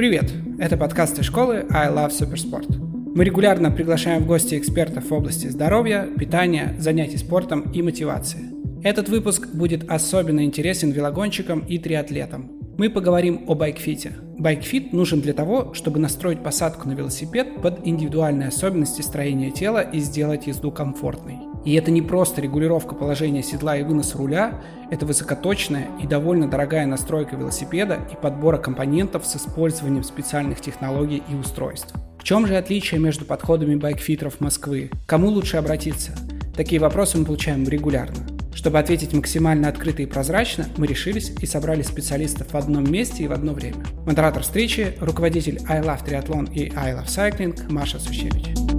[0.00, 0.32] Привет!
[0.58, 2.74] Это подкасты школы I Love Supersport.
[3.14, 8.46] Мы регулярно приглашаем в гости экспертов в области здоровья, питания, занятий спортом и мотивации.
[8.82, 12.50] Этот выпуск будет особенно интересен велогонщикам и триатлетам.
[12.78, 14.12] Мы поговорим о байкфите.
[14.38, 20.00] Байкфит нужен для того, чтобы настроить посадку на велосипед под индивидуальные особенности строения тела и
[20.00, 21.49] сделать езду комфортной.
[21.64, 24.60] И это не просто регулировка положения седла и вынос руля,
[24.90, 31.34] это высокоточная и довольно дорогая настройка велосипеда и подбора компонентов с использованием специальных технологий и
[31.34, 31.94] устройств.
[32.18, 34.90] В чем же отличие между подходами байкфитеров Москвы?
[35.06, 36.12] Кому лучше обратиться?
[36.56, 38.16] Такие вопросы мы получаем регулярно.
[38.54, 43.28] Чтобы ответить максимально открыто и прозрачно, мы решились и собрали специалистов в одном месте и
[43.28, 43.84] в одно время.
[44.04, 48.69] Модератор встречи– руководитель I Love Triathlon и I Love Cycling Маша Сущевич.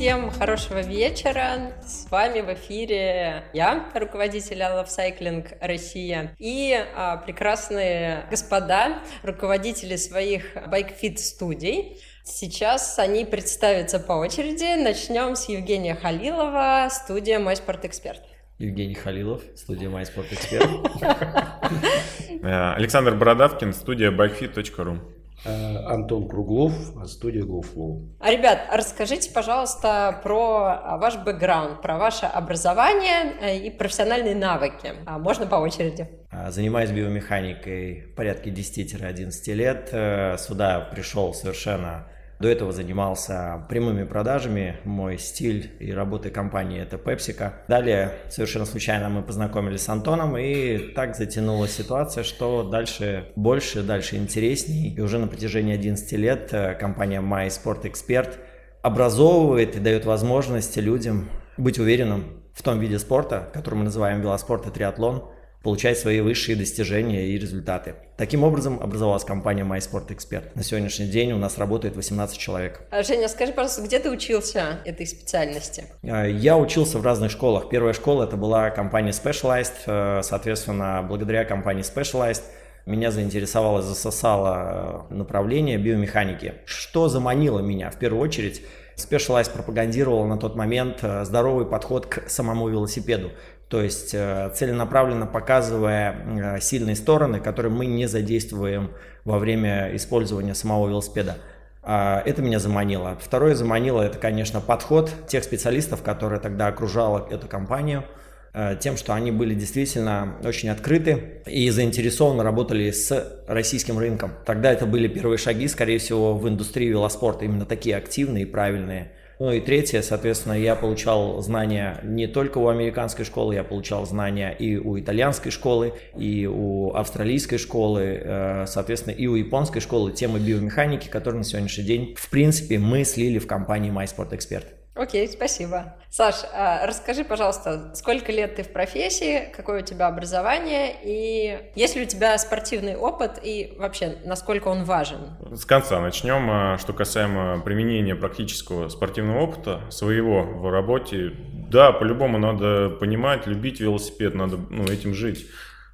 [0.00, 1.74] Всем хорошего вечера.
[1.84, 10.56] С вами в эфире я, руководитель Love Cycling Россия, и а, прекрасные господа, руководители своих
[10.68, 11.98] байкфит студий.
[12.24, 14.82] Сейчас они представятся по очереди.
[14.82, 18.22] Начнем с Евгения Халилова, студия «Мой спортэксперт».
[18.56, 20.70] Евгений Халилов, студия «Мой спортэксперт».
[22.42, 25.19] Э, Александр Бородавкин, студия bikefit.ru.
[25.44, 26.72] Э, Антон Круглов,
[27.06, 28.16] студия GoFlow.
[28.20, 34.92] А, ребят, расскажите, пожалуйста, про ваш бэкграунд, про ваше образование э, и профессиональные навыки.
[35.06, 36.08] А, можно по очереди.
[36.48, 40.40] Занимаюсь биомеханикой порядка 10-11 лет.
[40.40, 42.06] Сюда пришел совершенно
[42.40, 44.78] до этого занимался прямыми продажами.
[44.84, 47.52] Мой стиль и работа компании– это PepsiCo.
[47.68, 54.16] Далее, совершенно случайно, мы познакомились с Антоном, и так затянулась ситуация, что дальше больше, дальше
[54.16, 54.94] интересней.
[54.94, 58.32] И уже на протяжении 11 лет э, компания My Sport Expert
[58.80, 64.66] образовывает и дает возможность людям быть уверенным в том виде спорта, который мы называем велоспорт
[64.66, 65.28] и триатлон–
[65.62, 67.94] получать свои высшие достижения и результаты.
[68.16, 70.44] Таким образом образовалась компания MySport Expert.
[70.54, 72.80] На сегодняшний день у нас работает 18 человек.
[72.90, 75.84] А, Женя, скажи, пожалуйста, где ты учился этой специальности?
[76.02, 77.68] А, я учился в разных школах.
[77.68, 79.72] Первая школа это была компания Specialized.
[79.86, 82.42] Э, соответственно, благодаря компании Specialized
[82.86, 86.54] меня заинтересовало, засосало э, направление биомеханики.
[86.64, 87.90] Что заманило меня?
[87.90, 88.62] В первую очередь,
[88.96, 93.30] Specialized пропагандировал на тот момент э, здоровый подход к самому велосипеду.
[93.70, 98.90] То есть э, целенаправленно показывая э, сильные стороны, которые мы не задействуем
[99.24, 101.36] во время использования самого велосипеда.
[101.82, 103.16] А, это меня заманило.
[103.20, 108.04] Второе заманило, это, конечно, подход тех специалистов, которые тогда окружала эту компанию,
[108.52, 114.32] э, тем, что они были действительно очень открыты и заинтересованно работали с российским рынком.
[114.44, 119.12] Тогда это были первые шаги, скорее всего, в индустрии велоспорта, именно такие активные и правильные.
[119.40, 124.50] Ну и третье, соответственно, я получал знания не только у американской школы, я получал знания
[124.50, 130.40] и у итальянской школы, и у австралийской школы, э, соответственно, и у японской школы темы
[130.40, 134.79] биомеханики, которые на сегодняшний день, в принципе, мы слили в компании MySportExpert.
[134.94, 135.94] Окей, спасибо.
[136.10, 141.94] Саш, а расскажи, пожалуйста, сколько лет ты в профессии, какое у тебя образование, и есть
[141.94, 145.36] ли у тебя спортивный опыт, и вообще, насколько он важен?
[145.52, 146.50] С конца начнем.
[146.50, 151.34] А, что касаемо применения практического спортивного опыта своего в работе,
[151.70, 155.46] да, по-любому надо понимать, любить велосипед, надо ну, этим жить.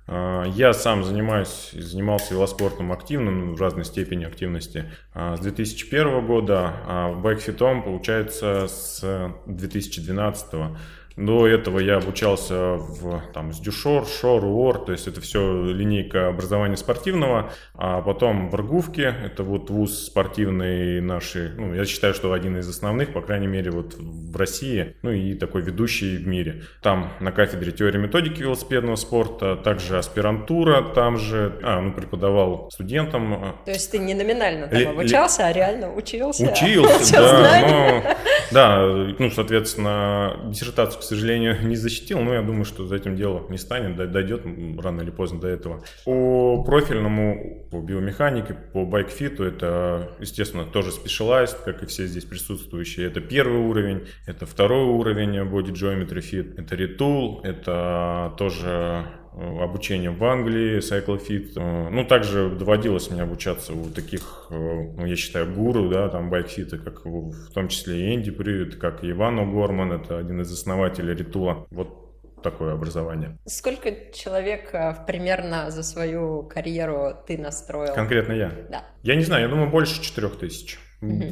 [0.06, 6.26] А, я сам занимаюсь, занимался велоспортом активно, ну, в разной степени активности а, с 2001
[6.26, 10.78] года, а байкфитом, получается, с 2012 года.
[11.16, 16.28] До этого я обучался в там, с Дюшор, Шор, УОР, то есть это все линейка
[16.28, 22.32] образования спортивного, а потом в Аргувке, это вот вуз спортивный наши, ну, я считаю, что
[22.32, 26.64] один из основных, по крайней мере, вот в России, ну и такой ведущий в мире.
[26.82, 33.34] Там на кафедре теории методики велосипедного спорта, также аспирантура там же, а, ну, преподавал студентам.
[33.34, 33.56] А.
[33.64, 36.52] То есть ты не номинально там обучался, а реально учился?
[36.52, 38.16] Учился, да, но,
[38.50, 43.58] да, ну, соответственно, диссертацию, сожалению, не защитил, но я думаю, что за этим дело не
[43.58, 44.42] станет, дойдет
[44.78, 45.84] рано или поздно до этого.
[46.04, 53.06] По профильному, по биомеханике, по байкфиту, это, естественно, тоже specialized, как и все здесь присутствующие.
[53.06, 59.06] Это первый уровень, это второй уровень Body Geometry Fit, это Retool, это тоже
[59.36, 61.52] э, обучение в Англии, CycleFit.
[61.56, 66.30] Э, ну, также доводилось мне обучаться у таких, э, ну, я считаю, гуру, да, там
[66.30, 70.52] байкфита, как в том числе и Энди Привет, как и Иван О'Горман, это один из
[70.52, 71.66] основателей Ритула.
[71.70, 73.38] Вот такое образование.
[73.46, 74.70] Сколько человек
[75.06, 77.94] примерно за свою карьеру ты настроил?
[77.94, 78.52] Конкретно я?
[78.70, 78.84] Да.
[79.02, 80.78] Я не знаю, я думаю, больше четырех тысяч.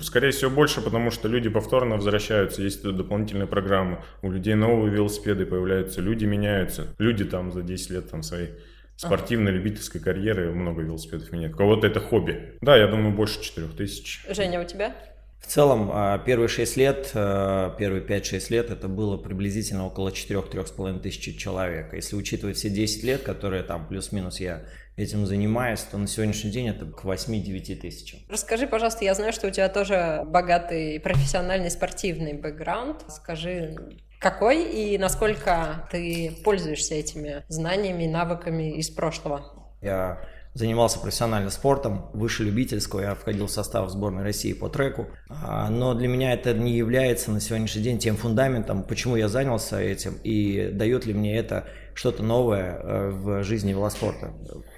[0.03, 3.99] Скорее всего, больше, потому что люди повторно возвращаются, есть дополнительные программы.
[4.23, 6.95] У людей новые велосипеды появляются, люди меняются.
[6.99, 8.49] Люди там за 10 лет там свои
[8.97, 11.55] спортивной, любительской карьеры много велосипедов нет.
[11.55, 12.57] У кого-то это хобби.
[12.61, 14.33] Да, я думаю, больше 4000.
[14.33, 14.95] Женя, у тебя?
[15.41, 21.01] В целом, а, первые 6 лет, а, первые 5-6 лет, это было приблизительно около 4-3,5
[21.01, 21.93] тысяч человек.
[21.93, 24.65] Если учитывать все 10 лет, которые там плюс-минус я
[24.97, 28.21] этим занимаюсь, то на сегодняшний день это к 8-9 тысячам.
[28.29, 33.05] Расскажи, пожалуйста, я знаю, что у тебя тоже богатый профессиональный спортивный бэкграунд.
[33.09, 33.77] Скажи,
[34.21, 39.73] какой и насколько ты пользуешься этими знаниями и навыками из прошлого?
[39.83, 40.21] Я
[40.55, 45.95] занимался профессиональным спортом, выше любительского, я входил в состав сборной России по треку, а, но
[45.95, 50.71] для меня это не является на сегодняшний день тем фундаментом, почему я занялся этим и
[50.73, 54.33] дает ли мне это что-то новое э, в жизни велоспорта.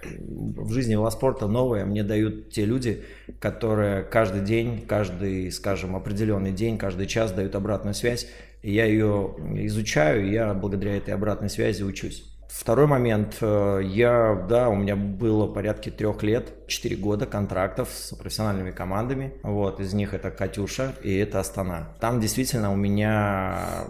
[0.05, 3.05] В жизни велоспорта новое мне дают те люди,
[3.41, 8.29] которые каждый день, каждый, скажем, определенный день, каждый час дают обратную связь,
[8.63, 9.35] и я ее
[9.67, 12.33] изучаю, и я благодаря этой обратной связи учусь.
[12.49, 13.37] Второй момент.
[13.41, 19.35] Э, я, да, у меня было порядка трех лет, четыре года контрактов с профессиональными командами.
[19.43, 21.95] Вот, из них это «Катюша» и это «Астана».
[22.01, 23.85] Там действительно у меня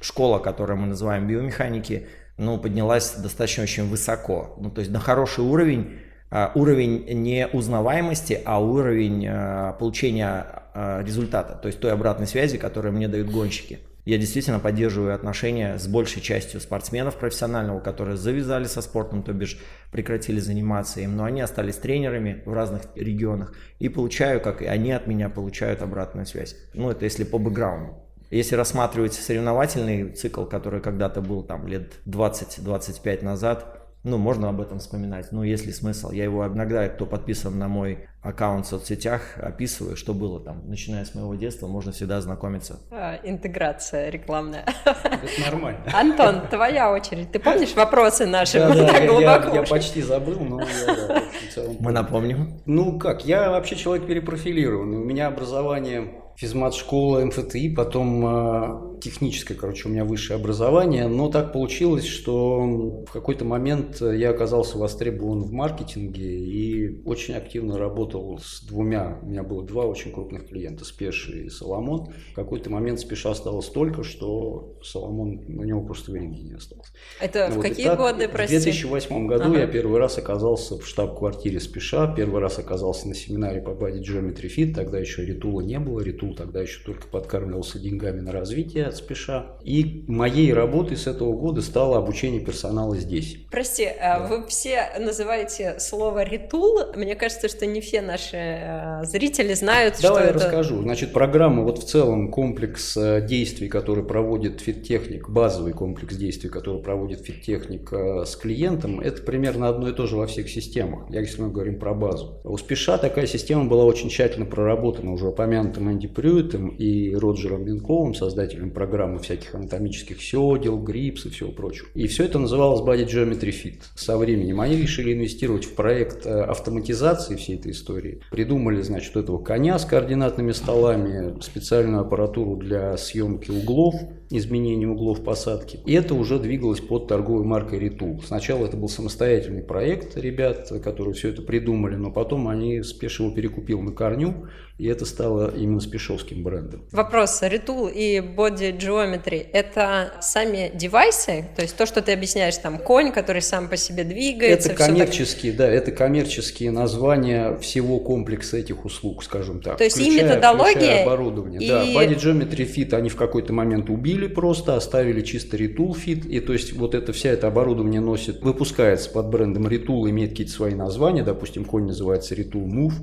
[0.00, 2.08] школа, которую мы называем биомеханики,
[2.40, 4.56] ну, поднялась достаточно очень высоко.
[4.58, 5.98] Ну, то есть на хороший уровень,
[6.30, 12.56] а, уровень не узнаваемости, а уровень э, получения э, результата, то есть той обратной связи,
[12.56, 13.80] которую мне дают гонщики.
[14.06, 19.58] Я действительно поддерживаю отношения с большей частью спортсменов профессионального, которые завязали со спортом, то бишь
[19.92, 24.92] прекратили заниматься им, но они остались тренерами в разных регионах и получаю, как и они
[24.92, 26.56] от меня получают обратную связь.
[26.72, 27.96] Ну, это если по бэкграунду.
[28.30, 34.78] Если рассматривать соревновательный цикл, который когда-то был там лет 20-25 назад, ну, можно об этом
[34.78, 36.10] вспоминать, но есть ли смысл?
[36.10, 41.04] Я его иногда, кто подписан на мой аккаунт в соцсетях, описываю, что было там, начиная
[41.04, 42.78] с моего детства, можно всегда ознакомиться.
[42.90, 44.64] А, интеграция рекламная.
[44.84, 45.80] Это нормально.
[45.92, 47.30] Антон, твоя очередь.
[47.32, 48.58] Ты помнишь вопросы наши?
[48.58, 51.76] Да, да, я, я, я почти забыл, но я, да, в целом...
[51.80, 52.60] Мы напомним.
[52.64, 54.98] Ну как, я вообще человек перепрофилированный.
[54.98, 61.52] У меня образование физмат-школа, МФТИ, потом а, техническое, короче, у меня высшее образование, но так
[61.52, 68.62] получилось, что в какой-то момент я оказался востребован в маркетинге и очень активно работал с
[68.62, 72.12] двумя, у меня было два очень крупных клиента, Спеш и Соломон.
[72.32, 76.92] В какой-то момент Спеша стало столько, что Соломон, у него просто времени не осталось.
[77.20, 78.58] Это вот, в какие так, годы, прости?
[78.58, 79.60] В 2008 году ага.
[79.60, 84.48] я первый раз оказался в штаб-квартире Спеша, первый раз оказался на семинаре по Body Geometry
[84.54, 88.96] Fit, тогда еще Ритула не было, Ритул тогда еще только подкармливался деньгами на развитие от
[88.96, 89.56] спеша.
[89.64, 93.38] И моей работой с этого года стало обучение персонала здесь.
[93.50, 94.26] Прости, а да.
[94.26, 96.78] вы все называете слово «ритул».
[96.94, 100.44] Мне кажется, что не все наши э, зрители знают, Давай что я это...
[100.44, 100.82] расскажу.
[100.82, 106.82] Значит, программа, вот в целом комплекс э, действий, который проводит фиттехник, базовый комплекс действий, который
[106.82, 111.42] проводит фиттехник э, с клиентом, это примерно одно и то же во всех системах, если
[111.42, 112.40] мы говорим про базу.
[112.44, 118.14] У Спеша такая система была очень тщательно проработана уже упомянутым Энди Прюитом и Роджером Винковым,
[118.14, 121.88] создателем программы всяких анатомических седел, грипс и всего прочего.
[121.94, 123.82] И все это называлось Body Geometry Fit.
[123.94, 128.22] Со временем они решили инвестировать в проект э, автоматизации всей этой истории.
[128.30, 133.96] Придумали, значит, этого коня с координатными столами, специальную аппаратуру для съемки углов,
[134.30, 135.80] изменения углов посадки.
[135.84, 138.24] И это уже двигалось под торговой маркой Retool.
[138.24, 143.80] Сначала это был самостоятельный проект ребят, которые все это придумали, но потом они спешно перекупил
[143.80, 144.48] на корню
[144.80, 146.86] и это стало именно спешовским брендом.
[146.90, 147.42] Вопрос.
[147.42, 151.44] Retool и Body Geometry– это сами девайсы?
[151.54, 154.70] То есть то, что ты объясняешь, там, конь, который сам по себе двигается?
[154.70, 155.58] Это коммерческие, так...
[155.58, 159.76] да, это коммерческие названия всего комплекса этих услуг, скажем так.
[159.76, 161.60] То есть включая, и методология, включая оборудование.
[161.60, 161.68] И...
[161.68, 166.40] Да, Body Geometry Fit они в какой-то момент убили просто, оставили чисто Retool Fit, и
[166.40, 170.74] то есть вот это вся это оборудование носит, выпускается под брендом Retool, имеет какие-то свои
[170.74, 172.94] названия, допустим, конь называется Retool Move,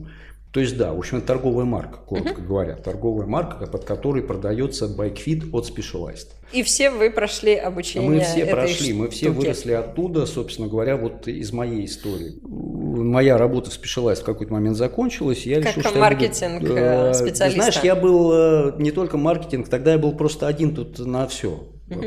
[0.52, 2.48] то есть, да, в общем, это торговая марка, коротко uh-huh.
[2.48, 2.76] говоря.
[2.78, 6.30] Торговая марка, под которой продается BikeFit от Specialized.
[6.54, 11.28] И все вы прошли обучение Мы все прошли, мы все выросли оттуда, собственно говоря, вот
[11.28, 12.40] из моей истории.
[13.04, 16.75] Моя работа в Specialized в какой-то момент закончилась, я как решил, что маркетинг я буду,
[16.75, 17.62] э, специалиста.
[17.62, 21.60] Знаешь, я был э, не только маркетинг, тогда я был просто один тут на все.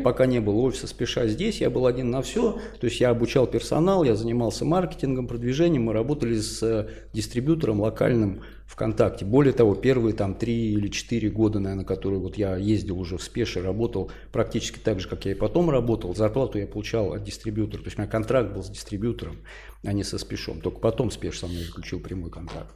[0.04, 2.58] Пока не было офиса спеша здесь, я был один на все.
[2.80, 8.42] То есть я обучал персонал, я занимался маркетингом, продвижением, мы работали с э, дистрибьютором локальным
[8.66, 9.24] ВКонтакте.
[9.24, 13.22] Более того, первые там три или четыре года, наверное, которые вот я ездил уже в
[13.22, 16.14] спеше, работал практически так же, как я и потом работал.
[16.14, 17.80] Зарплату я получал от дистрибьютора.
[17.80, 19.38] То есть у меня контракт был с дистрибьютором,
[19.82, 20.60] а не со спешом.
[20.60, 22.74] Только потом спеш со мной заключил прямой контракт.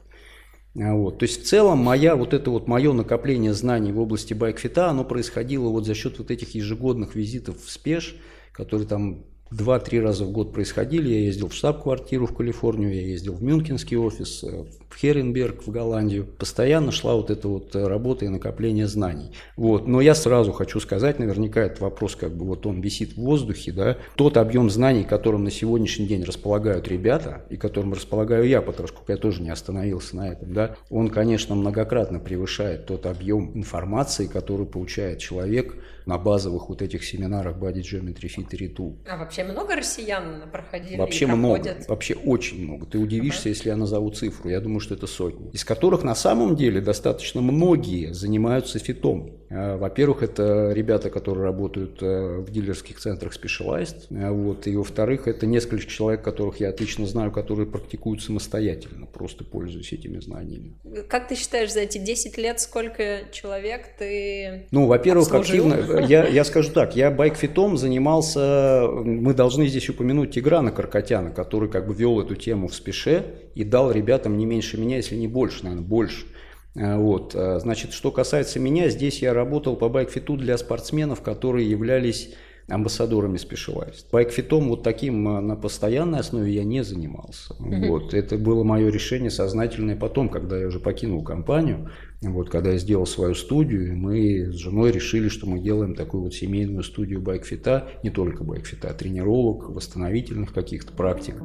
[0.77, 1.19] А вот.
[1.19, 5.05] То есть в целом моя, вот это вот мое накопление знаний в области байкфита, оно
[5.05, 8.17] происходило вот за счет вот этих ежегодных визитов в спеш,
[8.51, 11.09] которые там два-три раза в год происходили.
[11.09, 15.71] Я ездил в штаб-квартиру в Калифорнию, я ездил в Мюнхенский офис, э, в Херенберг, в
[15.71, 16.25] Голландию.
[16.25, 19.31] Постоянно шла вот эта вот э, работа и накопление знаний.
[19.55, 19.87] Вот.
[19.87, 23.71] Но я сразу хочу сказать, наверняка этот вопрос как бы вот он висит в воздухе,
[23.71, 28.87] да, тот объем знаний, которым на сегодняшний день располагают ребята, и которым располагаю я, потому
[28.87, 34.27] что я тоже не остановился на этом, да, он, конечно, многократно превышает тот объем информации,
[34.27, 38.95] который получает человек на базовых вот этих семинарах Body Geometry Fit и Retool.
[39.07, 42.85] А вообще много россиян проходили Вообще много, вообще очень много.
[42.85, 43.53] Ты удивишься, uh-huh.
[43.53, 44.49] если я назову цифру.
[44.49, 45.49] Я думаю, что это сотни.
[45.51, 49.31] Из которых на самом деле достаточно многие занимаются фитом.
[49.49, 54.07] А, во-первых, это ребята, которые работают э, в дилерских центрах Specialized.
[54.11, 54.67] А, вот.
[54.67, 60.19] И во-вторых, это несколько человек, которых я отлично знаю, которые практикуют самостоятельно, просто пользуясь этими
[60.19, 60.75] знаниями.
[61.07, 66.05] Как ты считаешь, за эти 10 лет сколько человек ты Ну, во-первых, активно...
[66.05, 68.87] Я, я скажу так, я байкфитом занимался...
[69.03, 73.63] Мы должны здесь упомянуть Тиграна Каркотяна, который как бы вел эту тему в спеше и
[73.63, 76.34] дал ребятам не меньше меня, если не больше, наверное, больше Э,
[76.75, 77.33] вот.
[77.35, 82.33] Э, значит, что касается меня, здесь я работал по байкфиту для спортсменов, которые являлись
[82.67, 84.05] амбассадорами Specialized.
[84.11, 87.53] Байкфитом вот таким э, на постоянной основе я не занимался.
[87.59, 87.87] Mm-hmm.
[87.87, 88.13] Вот.
[88.13, 91.91] Это было мое решение сознательное потом, когда я уже покинул компанию,
[92.21, 96.33] вот, когда я сделал свою студию, мы с женой решили, что мы делаем такую вот
[96.33, 101.35] семейную студию байкфита, не только байкфита, а тренировок, восстановительных каких-то практик.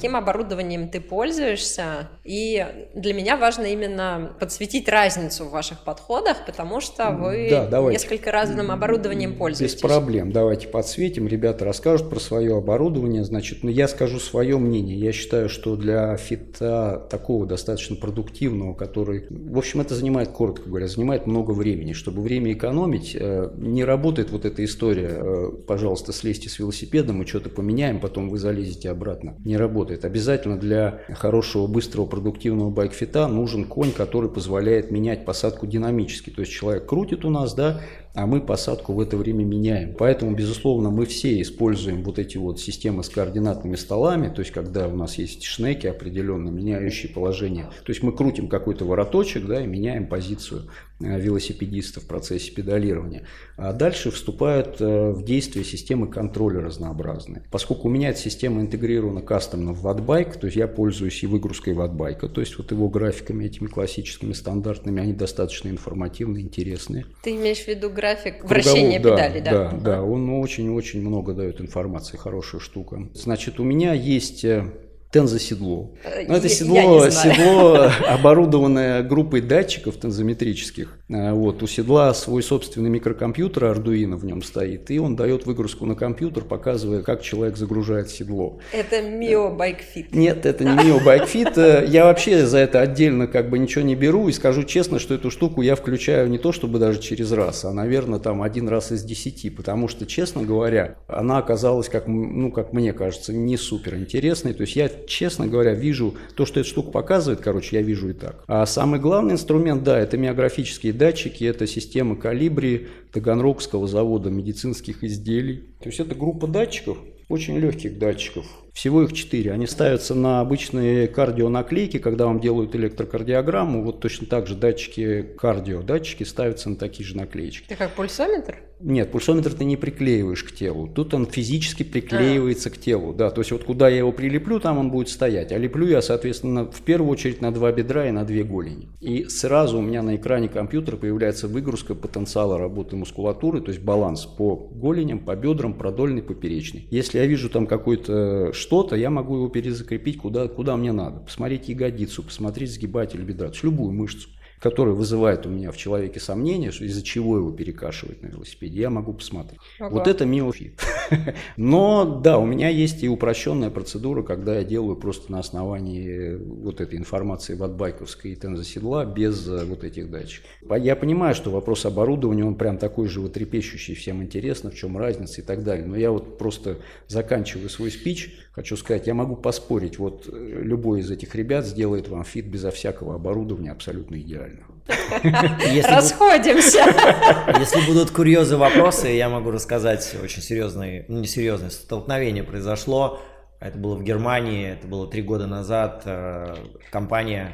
[0.00, 2.08] Каким оборудованием ты пользуешься.
[2.24, 8.32] И для меня важно именно подсветить разницу в ваших подходах, потому что вы да, несколько
[8.32, 9.74] разным оборудованием пользуетесь.
[9.74, 10.32] Без проблем.
[10.32, 11.28] Давайте подсветим.
[11.28, 13.24] Ребята расскажут про свое оборудование.
[13.24, 14.98] Значит, ну, я скажу свое мнение.
[14.98, 20.88] Я считаю, что для фита такого достаточно продуктивного, который, в общем, это занимает, коротко говоря,
[20.88, 21.92] занимает много времени.
[21.92, 27.26] Чтобы время экономить, э, не работает вот эта история, э, пожалуйста, слезьте с велосипеда, мы
[27.26, 29.36] что-то поменяем, потом вы залезете обратно.
[29.44, 30.04] Не работает работает.
[30.04, 36.30] Обязательно для хорошего, быстрого, продуктивного байкфита нужен конь, который позволяет менять посадку динамически.
[36.30, 37.80] То есть человек крутит у нас, да,
[38.14, 39.94] а мы посадку в это время меняем.
[39.96, 44.88] Поэтому, безусловно, мы все используем вот эти вот системы с координатными столами, то есть когда
[44.88, 47.66] у нас есть шнеки определенно меняющие положение.
[47.84, 53.26] То есть мы крутим какой-то вороточек да, и меняем позицию э, велосипедиста в процессе педалирования.
[53.56, 57.44] А дальше вступают э, в действие системы контроля разнообразные.
[57.50, 61.74] Поскольку у меня эта система интегрирована кастомно в ватбайк, то есть я пользуюсь и выгрузкой
[61.74, 67.06] ватбайка, то есть вот его графиками этими классическими, стандартными, они достаточно информативные, интересные.
[67.22, 69.50] Ты имеешь в виду график вращения Круговой, педали, да?
[69.50, 73.08] Да, да, он очень-очень много дает информации, хорошая штука.
[73.14, 74.64] Значит, у меня есть э,
[75.10, 75.90] тензоседло.
[76.04, 80.98] Э, ну, это седло, седло, оборудованное группой датчиков тензометрических.
[81.10, 85.84] Э, вот, у седла свой собственный микрокомпьютер Arduino в нем стоит, и он дает выгрузку
[85.84, 88.58] на компьютер, показывая, как человек загружает седло.
[88.72, 90.08] Это Mio Bike Fit.
[90.12, 91.88] Нет, это не Mio Bike Fit.
[91.88, 95.30] Я вообще за это отдельно как бы ничего не беру, и скажу честно, что эту
[95.30, 99.02] штуку я включаю не то чтобы даже через раз, а, наверное, там один раз из
[99.02, 104.54] десяти, потому что, честно говоря, она оказалась, как, ну, как мне кажется, не супер интересной.
[104.54, 108.12] То есть я честно говоря, вижу то, что эта штука показывает, короче, я вижу и
[108.12, 108.44] так.
[108.46, 115.64] А самый главный инструмент, да, это миографические датчики, это система калибри Таганрогского завода медицинских изделий.
[115.80, 118.44] То есть это группа датчиков, очень легких датчиков.
[118.74, 119.52] Всего их четыре.
[119.52, 123.82] Они ставятся на обычные кардионаклейки, когда вам делают электрокардиограмму.
[123.82, 127.64] Вот точно так же датчики кардио, датчики ставятся на такие же наклеечки.
[127.66, 128.58] Это как пульсометр?
[128.82, 130.88] Нет, пульсометр ты не приклеиваешь к телу.
[130.88, 132.72] Тут он физически приклеивается а.
[132.72, 133.12] к телу.
[133.12, 135.52] Да, то есть вот куда я его прилеплю, там он будет стоять.
[135.52, 138.88] А леплю я, соответственно, в первую очередь на два бедра и на две голени.
[139.00, 144.24] И сразу у меня на экране компьютера появляется выгрузка потенциала работы мускулатуры, то есть баланс
[144.24, 146.86] по голеням, по бедрам, продольный, поперечный.
[146.90, 151.20] Если я вижу там какой-то что-то, я могу его перезакрепить куда, куда мне надо.
[151.20, 154.28] Посмотреть ягодицу, посмотреть сгибатель бедра, то есть любую мышцу
[154.60, 159.14] который вызывает у меня в человеке сомнения, из-за чего его перекашивать на велосипеде, я могу
[159.14, 159.58] посмотреть.
[159.78, 159.94] Ага.
[159.94, 160.80] Вот это миофит.
[161.56, 166.80] Но да, у меня есть и упрощенная процедура, когда я делаю просто на основании вот
[166.80, 170.50] этой информации Wattbike овской и тензоседла без э, вот этих датчиков.
[170.78, 174.98] Я понимаю, что вопрос оборудования, он прям такой же вот трепещущий, всем интересно, в чем
[174.98, 175.86] разница и так далее.
[175.86, 181.00] Но я вот просто заканчиваю свой спич, хочу сказать, я могу поспорить, вот э, любой
[181.00, 184.49] из этих ребят сделает вам фит безо всякого оборудования абсолютно идеально
[184.90, 185.88] правильно.
[185.88, 186.78] Расходимся.
[187.58, 193.20] Если будут курьезы вопросы, я могу рассказать очень серьезные, ну не серьезное, столкновение произошло.
[193.60, 196.02] Это было в Германии, это было три года назад.
[196.06, 196.54] Э,
[196.90, 197.52] компания,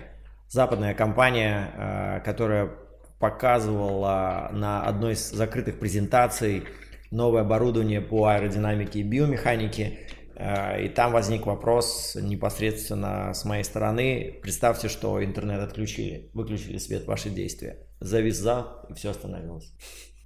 [0.49, 2.71] западная компания, э, которая
[3.19, 6.65] показывала на одной из закрытых презентаций
[7.11, 9.99] новое оборудование по аэродинамике и биомеханике.
[10.37, 14.39] Э, и там возник вопрос непосредственно с моей стороны.
[14.43, 17.79] Представьте, что интернет отключили, выключили свет, ваши действия.
[18.01, 19.73] Завис за, и все остановилось.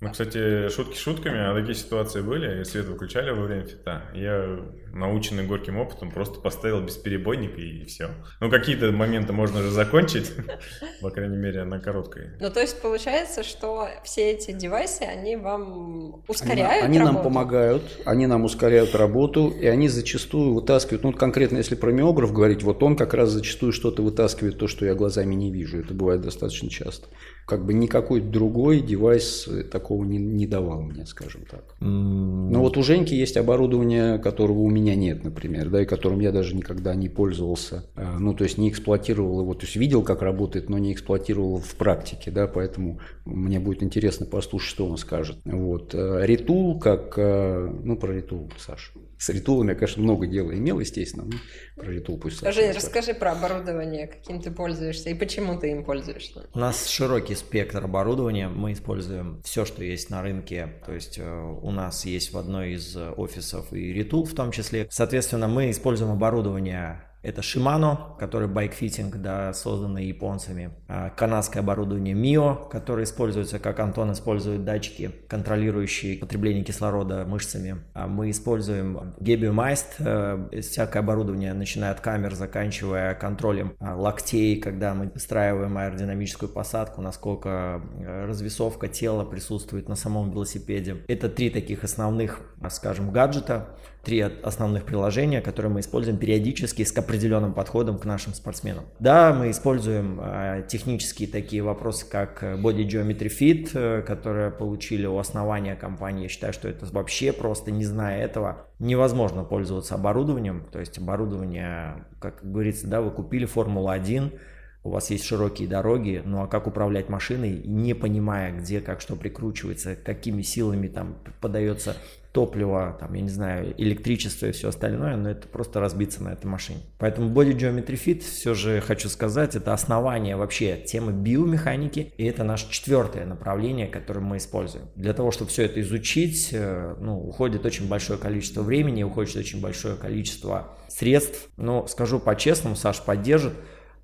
[0.00, 4.10] Ну, кстати, шутки шутками, а такие ситуации были, и свет выключали во время фита.
[4.14, 4.58] Я,
[4.92, 8.10] наученный горьким опытом, просто поставил бесперебойник и, и все.
[8.40, 10.32] Ну, какие-то моменты можно же закончить,
[11.00, 12.30] по крайней мере, на короткой.
[12.40, 17.82] Ну, то есть получается, что все эти девайсы, они вам ускоряют Они, они нам помогают,
[18.04, 22.82] они нам ускоряют работу, и они зачастую вытаскивают, ну, конкретно если про миограф говорить, вот
[22.82, 25.78] он как раз зачастую что-то вытаскивает, то, что я глазами не вижу.
[25.78, 27.08] Это бывает достаточно часто.
[27.46, 31.74] Как бы никакой другой девайс такого не, не давал мне, скажем так.
[31.80, 36.32] Но вот у Женьки есть оборудование, которого у меня нет, например, да, и которым я
[36.32, 37.84] даже никогда не пользовался.
[37.94, 41.58] А, ну, то есть не эксплуатировал его, то есть видел, как работает, но не эксплуатировал
[41.58, 45.38] в практике, да, поэтому мне будет интересно послушать, что он скажет.
[45.44, 45.94] Вот.
[45.94, 48.92] Ритул, как, а, ну, про Ритул, Саша.
[49.20, 51.36] С ритулами я, конечно, много дела имел, естественно, но
[51.76, 52.96] про ритул пусть Саша Жень, расскажет.
[52.96, 56.48] расскажи про оборудование, каким ты пользуешься и почему ты им пользуешься.
[56.54, 58.48] У нас широкий спектр оборудования.
[58.48, 60.80] Мы используем все, что есть на рынке.
[60.86, 64.88] То есть э, у нас есть в одной из офисов и ритул в том числе.
[64.90, 70.70] Соответственно, мы используем оборудование это Shimano, который байкфитинг, да, созданный японцами.
[70.88, 77.82] А, Канадское оборудование Mio, которое используется, как Антон использует датчики, контролирующие потребление кислорода мышцами.
[77.92, 84.94] А Мы используем Gebiumist, э, всякое оборудование, начиная от камер, заканчивая контролем а, локтей, когда
[84.94, 91.04] мы выстраиваем аэродинамическую посадку, насколько э, развесовка тела присутствует на самом велосипеде.
[91.06, 97.52] Это три таких основных, скажем, гаджета, три основных приложения, которые мы используем периодически с определенным
[97.52, 98.84] подходом к нашим спортсменам.
[99.00, 105.06] Да, мы используем э, технические такие вопросы, как э, Body Geometry Fit, э, которые получили
[105.06, 106.24] у основания компании.
[106.24, 110.64] Я считаю, что это вообще просто, не зная этого, невозможно пользоваться оборудованием.
[110.70, 114.38] То есть оборудование, как говорится, да, вы купили Формулу-1,
[114.84, 119.16] у вас есть широкие дороги, ну а как управлять машиной, не понимая, где, как, что
[119.16, 121.96] прикручивается, какими силами там подается
[122.32, 126.46] топливо, там, я не знаю, электричество и все остальное, но это просто разбиться на этой
[126.46, 126.80] машине.
[126.98, 132.44] Поэтому Body Geometry Fit, все же хочу сказать, это основание вообще темы биомеханики, и это
[132.44, 134.86] наше четвертое направление, которое мы используем.
[134.94, 139.60] Для того, чтобы все это изучить, э, ну, уходит очень большое количество времени, уходит очень
[139.60, 141.48] большое количество средств.
[141.56, 143.54] Но скажу по-честному, Саш поддержит,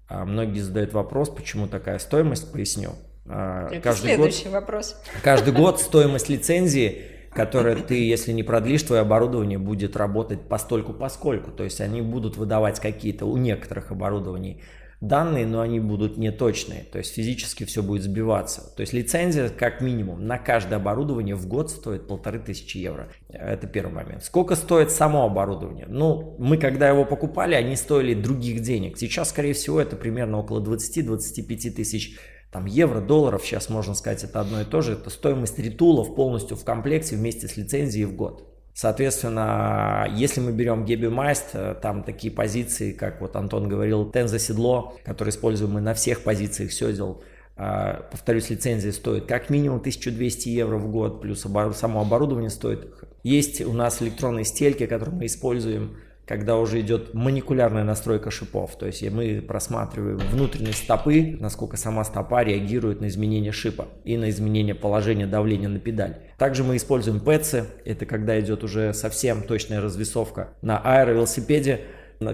[0.08, 2.92] а Многие задают вопрос, почему такая стоимость, поясню.
[3.28, 4.96] А, Это Каждый год, следующий вопрос.
[5.22, 7.02] каждый год стоимость лицензии,
[7.36, 11.50] которая ты, если не продлишь, твое оборудование будет работать постольку поскольку.
[11.50, 14.62] То есть они будут выдавать какие-то у некоторых оборудований
[15.00, 16.84] данные, но они будут неточные.
[16.84, 18.74] То есть физически все будет сбиваться.
[18.76, 23.08] То есть лицензия как минимум на каждое оборудование в год стоит полторы тысячи евро.
[23.28, 24.24] Это первый момент.
[24.24, 25.86] Сколько стоит само оборудование?
[25.88, 28.96] Ну, мы когда его покупали, они стоили других денег.
[28.96, 32.18] Сейчас, скорее всего, это примерно около 20-25 тысяч
[32.56, 34.94] там евро, долларов, сейчас можно сказать, это одно и то же.
[34.94, 38.48] Это стоимость ритулов полностью в комплекте вместе с лицензией в год.
[38.72, 45.32] Соответственно, если мы берем Gebiumist, там такие позиции, как вот Антон говорил, Тенза седло, которое
[45.32, 47.22] используем мы на всех позициях седел,
[47.58, 52.88] а, повторюсь, лицензия стоит как минимум 1200 евро в год, плюс само оборудование стоит.
[53.22, 58.76] Есть у нас электронные стельки, которые мы используем, когда уже идет маникулярная настройка шипов.
[58.76, 64.28] То есть мы просматриваем внутренность стопы, насколько сама стопа реагирует на изменение шипа и на
[64.30, 66.16] изменение положения давления на педаль.
[66.36, 71.82] Также мы используем пэтсы, это когда идет уже совсем точная развесовка на аэровелосипеде,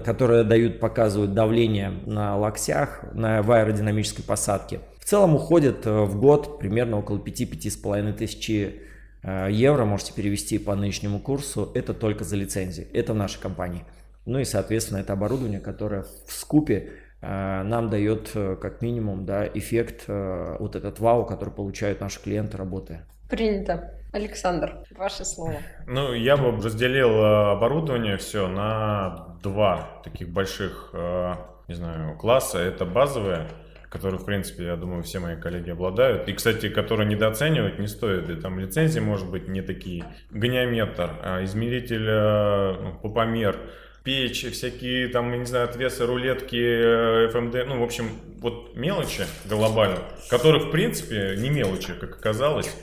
[0.03, 4.79] которые дают, показывают давление на локтях на, в аэродинамической посадке.
[4.99, 8.81] В целом уходит э, в год примерно около 5-5,5 тысячи
[9.23, 13.85] евро, можете перевести по нынешнему курсу, это только за лицензии, это в нашей компании.
[14.25, 19.45] Ну и, соответственно, это оборудование, которое в скупе э, нам дает э, как минимум да,
[19.45, 23.05] эффект, э, вот этот вау, который получают наши клиенты, работая.
[23.29, 23.93] Принято.
[24.13, 25.55] Александр, ваше слово.
[25.87, 31.33] Ну, я бы разделил э, оборудование все на два таких больших, э,
[31.67, 32.59] не знаю, класса.
[32.59, 33.49] Это базовые,
[33.93, 36.27] которые, в принципе, я думаю, все мои коллеги обладают.
[36.27, 38.27] И, кстати, которые недооценивать не стоит.
[38.27, 40.03] И там лицензии, может быть, не такие.
[40.31, 43.55] Гонioметр, э, измеритель, э, ну, попомер,
[44.03, 48.05] печь, всякие там, не знаю, отвесы, рулетки, э, FMD, ну, в общем,
[48.41, 52.75] вот мелочи глобально, которые, в принципе, не мелочи, как оказалось,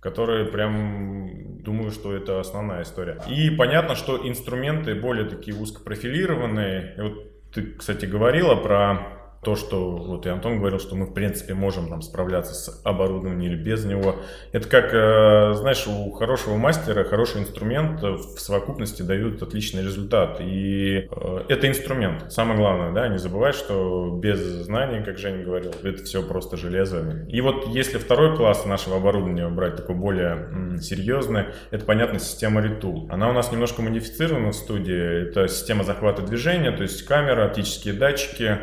[0.00, 3.22] которые прям, думаю, что это основная история.
[3.28, 6.94] И понятно, что инструменты более такие узкопрофилированные.
[6.98, 11.14] И вот ты, кстати, говорила про то, что вот и Антон говорил, что мы в
[11.14, 14.16] принципе можем там справляться с оборудованием или без него.
[14.52, 20.40] Это как, э, знаешь, у хорошего мастера хороший инструмент в совокупности дают отличный результат.
[20.40, 22.32] И э, это инструмент.
[22.32, 27.24] Самое главное, да, не забывай, что без знаний, как Женя говорил, это все просто железо.
[27.28, 33.06] И вот если второй класс нашего оборудования брать такой более серьезный, это, понятно, система Retool.
[33.08, 35.28] Она у нас немножко модифицирована в студии.
[35.28, 38.58] Это система захвата движения, то есть камера, оптические датчики,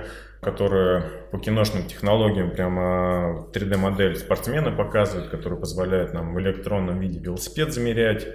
[0.45, 7.73] которые по киношным технологиям прямо 3D-модель спортсмена показывают, которая позволяет нам в электронном виде велосипед
[7.73, 8.27] замерять.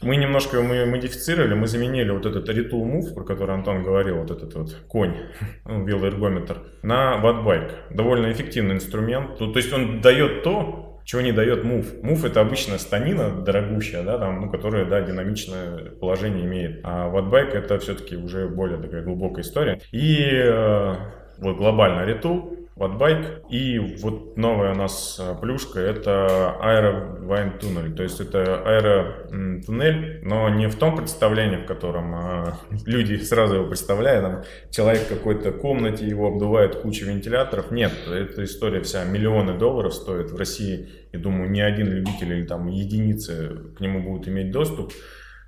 [0.00, 4.30] Мы немножко мы модифицировали, мы заменили вот этот Retool Move, про который Антон говорил, вот
[4.30, 5.16] этот вот конь,
[5.64, 7.72] ну, велоэргометр, на Wattbike.
[7.90, 9.38] Довольно эффективный инструмент.
[9.38, 12.02] То, то есть он дает то, чего не дает Move.
[12.02, 16.80] Move это обычная станина дорогущая, да, там, ну, которая, да, динамичное положение имеет.
[16.84, 19.80] А Wattbike это все-таки уже более такая глубокая история.
[19.92, 20.94] И э,
[21.38, 23.48] вот глобально Retool, Wattbike.
[23.48, 27.94] И вот новая у нас э, плюшка это Wine Tunnel.
[27.94, 33.66] То есть это аэротуннель, но не в том представлении, в котором а, люди сразу его
[33.66, 34.24] представляют.
[34.24, 37.70] Там человек в какой-то комнате, его обдувает куча вентиляторов.
[37.70, 40.88] Нет, эта история вся миллионы долларов стоит в России.
[41.12, 44.92] И думаю, ни один любитель или там единицы к нему будут иметь доступ.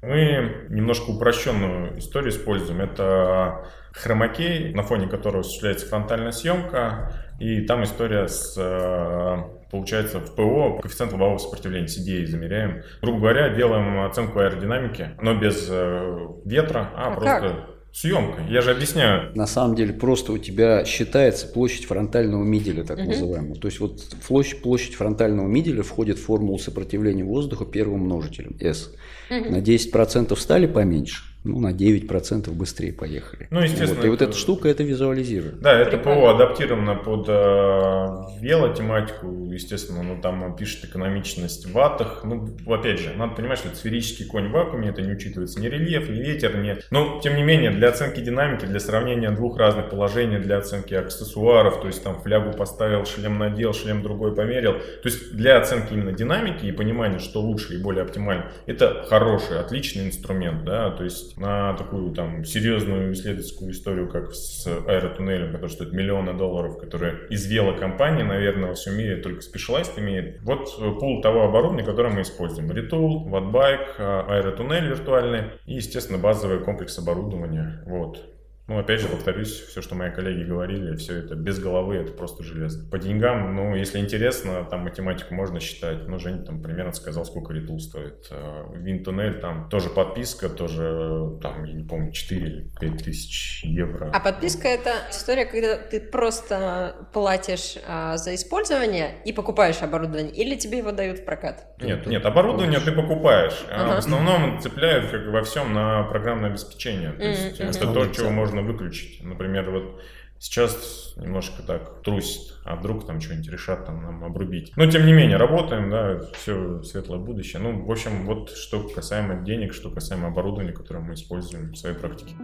[0.00, 2.80] Мы немножко упрощенную историю используем.
[2.80, 3.66] Это
[3.98, 10.78] хромакей, на фоне которого осуществляется фронтальная съемка, и там история с э, получается, в ПО
[10.80, 12.82] коэффициент лобового сопротивления CDA замеряем.
[13.02, 17.78] Грубо говоря, делаем оценку аэродинамики, но без э, ветра, а, а просто как?
[17.92, 18.42] съемка.
[18.48, 19.34] Я же объясняю.
[19.36, 23.08] На самом деле просто у тебя считается площадь фронтального миделя, так угу.
[23.08, 23.56] называемого.
[23.56, 28.92] То есть вот площадь, площадь фронтального миделя входит в формулу сопротивления воздуха первым множителем S.
[29.30, 29.50] Угу.
[29.50, 33.46] На 10% стали поменьше ну, на 9% быстрее поехали.
[33.50, 33.94] Ну, естественно.
[33.94, 34.04] Вот.
[34.04, 35.60] И вот эта штука это визуализирует.
[35.60, 42.22] Да, это ПО адаптировано под э, велотематику, естественно, ну, там пишет экономичность в ваттах.
[42.24, 45.68] Ну, опять же, надо понимать, что это сферический конь в вакууме, это не учитывается ни
[45.68, 46.76] рельеф, ни ветер, ни...
[46.90, 51.80] Но, тем не менее, для оценки динамики, для сравнения двух разных положений, для оценки аксессуаров,
[51.80, 54.72] то есть там флягу поставил, шлем надел, шлем другой померил.
[54.74, 59.60] То есть для оценки именно динамики и понимания, что лучше и более оптимально, это хороший,
[59.60, 65.70] отличный инструмент, да, то есть на такую там серьезную исследовательскую историю, как с аэротуннелем, который
[65.70, 70.40] стоит миллионы долларов, который из велокомпании, наверное, во всем мире только Specialized имеет.
[70.42, 72.70] Вот э, пул того оборудования, которое мы используем.
[72.70, 77.82] Retool, Wattbike, э, аэротуннель виртуальный и, естественно, базовый комплекс оборудования.
[77.86, 78.37] Вот.
[78.68, 82.42] Ну, опять же, повторюсь, все, что мои коллеги говорили, все это без головы, это просто
[82.42, 82.86] железо.
[82.90, 86.06] По деньгам, ну, если интересно, там математику можно считать.
[86.06, 88.30] Ну, Женя там примерно сказал, сколько ритул стоит.
[88.74, 94.10] Винтуннель, там тоже подписка, тоже, там, я не помню, 4 или 5 тысяч евро.
[94.12, 100.56] А подписка это история, когда ты просто платишь а, за использование и покупаешь оборудование, или
[100.56, 101.68] тебе его дают в прокат?
[101.80, 103.64] Нет, нет, оборудование ты покупаешь.
[103.70, 103.94] Ага.
[103.94, 107.12] В основном цепляют, как во всем, на программное обеспечение.
[107.12, 107.70] То есть mm-hmm.
[107.70, 109.22] это то, чего можно можно выключить.
[109.22, 110.00] Например, вот
[110.38, 114.72] сейчас немножко так трусит, а вдруг там что-нибудь решат там нам обрубить.
[114.76, 117.62] Но тем не менее, работаем, да, все светлое будущее.
[117.62, 121.96] Ну, в общем, вот что касаемо денег, что касаемо оборудования, которое мы используем в своей
[121.96, 122.34] практике.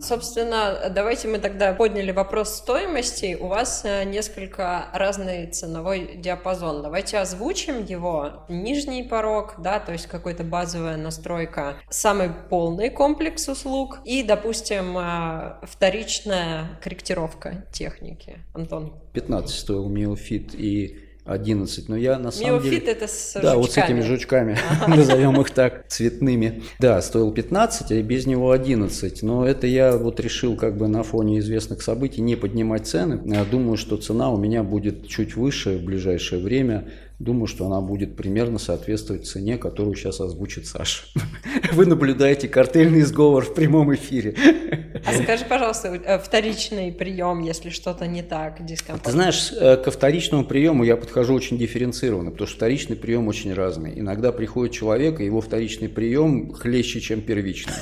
[0.00, 3.36] Собственно, давайте мы тогда подняли вопрос стоимости.
[3.38, 6.82] У вас э, несколько разный ценовой диапазон.
[6.82, 8.44] Давайте озвучим его.
[8.48, 15.56] Нижний порог, да, то есть какая-то базовая настройка, самый полный комплекс услуг и, допустим, э,
[15.62, 18.38] вторичная корректировка техники.
[18.54, 18.94] Антон.
[19.12, 21.88] 15 стоил MioFit и 11.
[21.88, 22.92] Но я на самом Миофит деле...
[22.92, 24.56] это с Да, вот с этими жучками,
[24.88, 26.62] назовем их так, цветными.
[26.78, 29.22] Да, стоил 15, а без него 11.
[29.22, 33.20] Но это я вот решил как бы на фоне известных событий не поднимать цены.
[33.24, 36.88] Я думаю, что цена у меня будет чуть выше в ближайшее время.
[37.18, 41.04] Думаю, что она будет примерно соответствовать цене, которую сейчас озвучит Саша.
[41.72, 44.34] Вы наблюдаете картельный сговор в прямом эфире.
[45.04, 49.04] А скажи, пожалуйста, э, вторичный прием, если что-то не так, дискомфорт.
[49.04, 53.52] Ты знаешь, э, ко вторичному приему я подхожу очень дифференцированно, потому что вторичный прием очень
[53.54, 53.98] разный.
[53.98, 57.74] Иногда приходит человек, и его вторичный прием хлеще, чем первичный.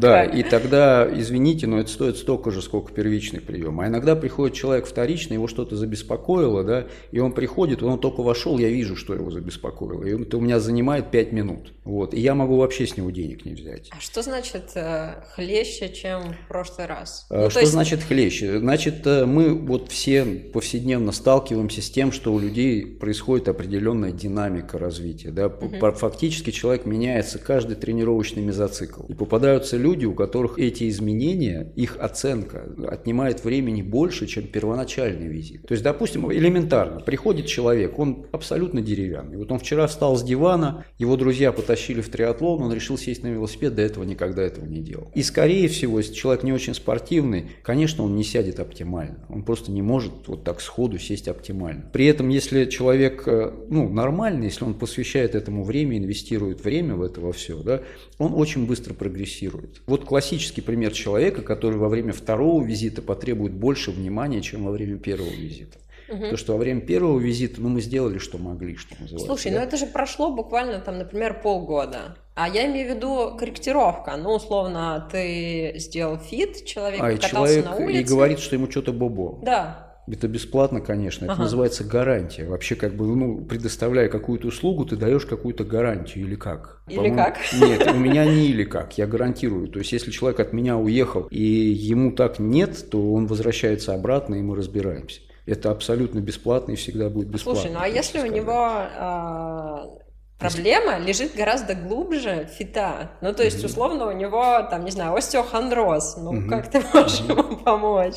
[0.00, 3.80] Да, и тогда, извините, но это стоит столько же, сколько первичный прием.
[3.80, 8.58] А иногда приходит человек вторичный, его что-то забеспокоило, да, и он приходит, он только вошел,
[8.58, 10.04] я вижу, что его забеспокоило.
[10.04, 11.72] И это у меня занимает 5 минут.
[11.84, 13.90] Вот, и я могу вообще с него денег не взять.
[13.96, 17.26] А что значит э, хлеще, чем в прошлый раз?
[17.30, 17.72] А, ну, что есть...
[17.72, 18.58] значит хлеще?
[18.58, 24.78] Значит, э, мы вот все повседневно сталкиваемся с тем, что у людей происходит определенная динамика
[24.78, 25.30] развития.
[25.30, 25.46] Да?
[25.46, 25.92] Угу.
[25.92, 29.04] Фактически человек меняется каждый тренировочный мезоцикл.
[29.04, 35.28] И попадаются люди, люди, у которых эти изменения, их оценка отнимает времени больше, чем первоначальный
[35.28, 35.62] визит.
[35.62, 39.36] То есть, допустим, элементарно, приходит человек, он абсолютно деревянный.
[39.36, 43.28] Вот он вчера встал с дивана, его друзья потащили в триатлон, он решил сесть на
[43.28, 45.12] велосипед, до этого никогда этого не делал.
[45.14, 49.24] И скорее всего, если человек не очень спортивный, конечно, он не сядет оптимально.
[49.28, 51.84] Он просто не может вот так сходу сесть оптимально.
[51.92, 57.02] При этом, если человек э, ну, нормальный, если он посвящает этому время, инвестирует время в
[57.02, 57.82] это во все, да,
[58.18, 59.75] он очень быстро прогрессирует.
[59.86, 64.98] Вот классический пример человека, который во время второго визита потребует больше внимания, чем во время
[64.98, 65.78] первого визита.
[66.08, 66.30] Угу.
[66.30, 69.26] То, что во время первого визита, ну, мы сделали, что могли, что называется.
[69.26, 69.58] Слушай, да?
[69.58, 72.16] ну это же прошло буквально, там, например, полгода.
[72.34, 74.16] А я имею в виду корректировка.
[74.16, 78.00] Ну, условно, ты сделал фит, человек а, катался человек на улице.
[78.00, 79.38] и говорит, что ему что-то бобо.
[79.42, 81.24] Да, это бесплатно, конечно.
[81.24, 81.42] Это ага.
[81.42, 82.44] называется гарантия.
[82.44, 86.80] Вообще, как бы, ну, предоставляя какую-то услугу, ты даешь какую-то гарантию или как?
[86.88, 87.38] Или как?
[87.60, 89.68] Нет, у меня не или как, я гарантирую.
[89.68, 94.36] То есть, если человек от меня уехал и ему так нет, то он возвращается обратно,
[94.36, 95.20] и мы разбираемся.
[95.46, 97.62] Это абсолютно бесплатно и всегда будет бесплатно.
[97.62, 98.30] Слушай, ну а если сказать.
[98.30, 100.06] у него э,
[100.38, 103.12] проблема лежит гораздо глубже фита?
[103.20, 106.16] Ну, то есть, условно, у него, там, не знаю, остеохондроз.
[106.18, 106.48] Ну, угу.
[106.48, 107.32] как ты можешь угу.
[107.32, 108.16] ему помочь?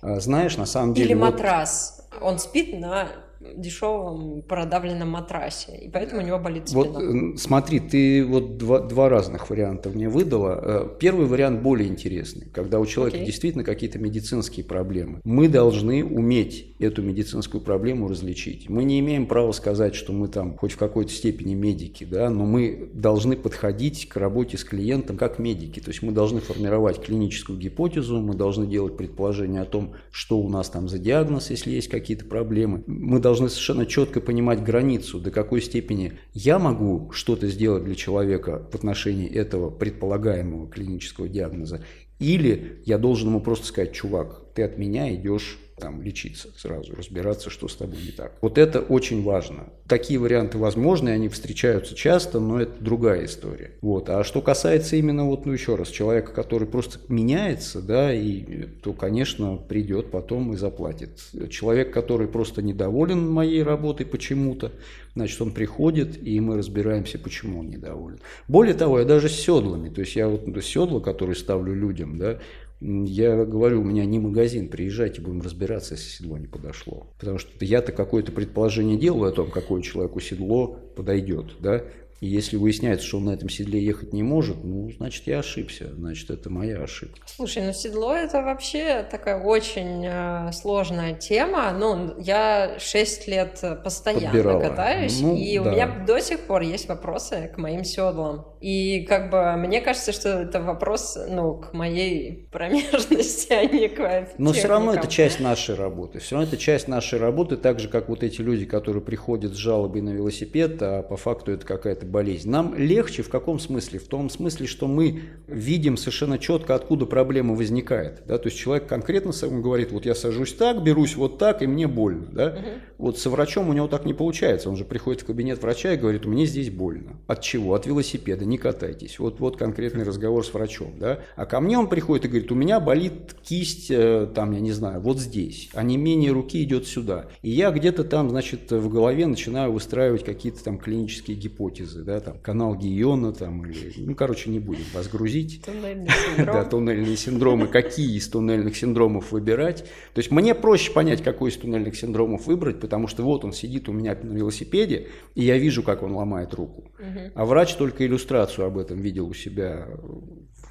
[0.00, 1.08] А, знаешь, на самом деле...
[1.08, 2.06] Или матрас.
[2.12, 2.22] Вот...
[2.22, 3.08] Он спит на
[3.40, 6.84] дешевом продавленном матрасе, и поэтому у него болит спина.
[6.84, 10.60] Вот смотри, ты вот два, два разных варианта мне выдала.
[10.62, 13.24] Э, первый вариант более интересный, когда у человека okay.
[13.24, 15.20] действительно какие-то медицинские проблемы.
[15.24, 18.68] Мы должны уметь эту медицинскую проблему различить.
[18.68, 22.44] Мы не имеем права сказать, что мы там хоть в какой-то степени медики, да, но
[22.44, 25.80] мы должны подходить к работе с клиентом как медики.
[25.80, 30.48] То есть мы должны формировать клиническую гипотезу, мы должны делать предположение о том, что у
[30.48, 32.82] нас там за диагноз, если есть какие-то проблемы.
[32.86, 38.68] Мы должны совершенно четко понимать границу, до какой степени я могу что-то сделать для человека
[38.72, 41.84] в отношении этого предполагаемого клинического диагноза,
[42.18, 47.50] или я должен ему просто сказать, чувак, ты от меня идешь там лечиться сразу, разбираться,
[47.50, 48.32] что с тобой не так.
[48.40, 49.68] Вот это очень важно.
[49.86, 53.72] Такие варианты возможны, они встречаются часто, но это другая история.
[53.80, 54.10] Вот.
[54.10, 58.92] А что касается именно, вот, ну еще раз, человека, который просто меняется, да, и, то,
[58.92, 61.20] конечно, придет потом и заплатит.
[61.50, 64.72] Человек, который просто недоволен моей работой почему-то,
[65.14, 68.20] значит, он приходит, и мы разбираемся, почему он недоволен.
[68.46, 72.38] Более того, я даже с седлами, то есть я вот седла, которые ставлю людям, да,
[72.80, 77.12] я говорю, у меня не магазин, приезжайте, будем разбираться, если седло не подошло.
[77.18, 81.84] Потому что я-то какое-то предположение делаю о том, какое человеку седло подойдет, да,
[82.20, 85.94] и если выясняется, что он на этом седле ехать не может, ну, значит, я ошибся,
[85.94, 87.20] значит, это моя ошибка.
[87.26, 91.72] Слушай, ну седло это вообще такая очень э, сложная тема.
[91.72, 94.60] Ну, я 6 лет постоянно Подбирала.
[94.60, 95.62] катаюсь, ну, и да.
[95.62, 98.46] у меня до сих пор есть вопросы к моим седлам.
[98.60, 104.30] И как бы мне кажется, что это вопрос, ну, к моей промежности, а не к
[104.38, 106.18] Но все равно это часть нашей работы.
[106.18, 109.56] Все равно это часть нашей работы, так же, как вот эти люди, которые приходят с
[109.56, 112.50] жалобой на велосипед, а по факту это какая-то болезнь.
[112.50, 113.98] Нам легче в каком смысле?
[113.98, 118.22] В том смысле, что мы видим совершенно четко, откуда проблема возникает.
[118.26, 118.38] Да?
[118.38, 121.86] То есть человек конкретно сам говорит, вот я сажусь так, берусь вот так, и мне
[121.86, 122.26] больно.
[122.32, 122.48] Да?
[122.48, 122.68] Угу.
[122.98, 124.68] Вот со врачом у него так не получается.
[124.68, 127.18] Он же приходит в кабинет врача и говорит, меня здесь больно.
[127.26, 127.74] От чего?
[127.74, 129.18] От велосипеда, не катайтесь.
[129.18, 130.94] Вот, вот конкретный разговор с врачом.
[130.98, 131.20] Да?
[131.36, 134.72] А ко мне он приходит и говорит, у меня болит кисть, э, там, я не
[134.72, 137.26] знаю, вот здесь, а не менее руки идет сюда.
[137.42, 142.20] И я где-то там, значит, в голове начинаю выстраивать какие-то там клинические гипотезы диагнозы, да,
[142.20, 145.62] там канал Гиона, там, или, ну, короче, не будем вас грузить.
[145.64, 146.54] Туннельный синдром.
[146.54, 149.84] Да, туннельные синдромы, какие из туннельных синдромов выбирать.
[150.14, 153.88] То есть мне проще понять, какой из туннельных синдромов выбрать, потому что вот он сидит
[153.88, 156.90] у меня на велосипеде, и я вижу, как он ломает руку.
[157.34, 159.88] А врач только иллюстрацию об этом видел у себя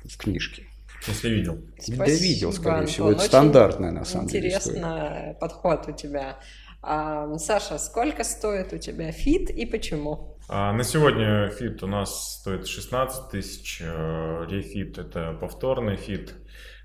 [0.04, 0.64] в книжке.
[1.08, 1.60] Если видел.
[1.78, 2.88] Спасибо, да видел, скорее Антон.
[2.88, 3.12] всего.
[3.12, 6.40] Это стандартная, на самом деле, Интересный подход у тебя.
[6.82, 10.37] А, Саша, сколько стоит у тебя фит и почему?
[10.50, 16.36] А на сегодня фит у нас стоит 16 тысяч, э, рефит это повторный фит.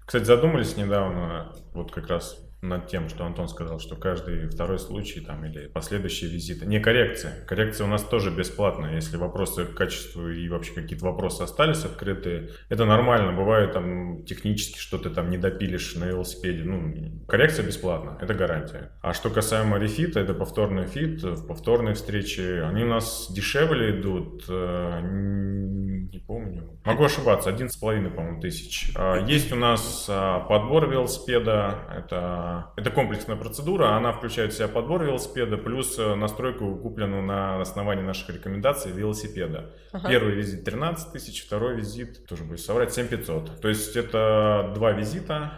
[0.05, 5.21] Кстати, задумались недавно, вот как раз над тем, что Антон сказал, что каждый второй случай
[5.21, 6.65] там, или последующие визиты.
[6.65, 7.45] Не коррекция.
[7.45, 8.95] Коррекция у нас тоже бесплатная.
[8.95, 13.33] Если вопросы к качеству и вообще какие-то вопросы остались открытые, это нормально.
[13.33, 16.63] Бывает там технически что-то там не допилишь на велосипеде.
[16.63, 18.93] Ну, коррекция бесплатна, это гарантия.
[19.03, 22.61] А что касаемо рефита, это повторный фит, повторные встречи.
[22.63, 28.91] Они у нас дешевле идут, э, не помню, Могу ошибаться, 11,5, по-моему, тысяч.
[28.97, 34.69] А, есть у нас а, подбор велосипеда, это, это комплексная процедура, она включает в себя
[34.69, 39.71] подбор велосипеда, плюс э, настройку, купленную на основании наших рекомендаций велосипеда.
[39.93, 40.09] Ага.
[40.09, 43.61] Первый визит 13 тысяч, второй визит, тоже будет соврать, 7500.
[43.61, 45.53] То есть это два визита,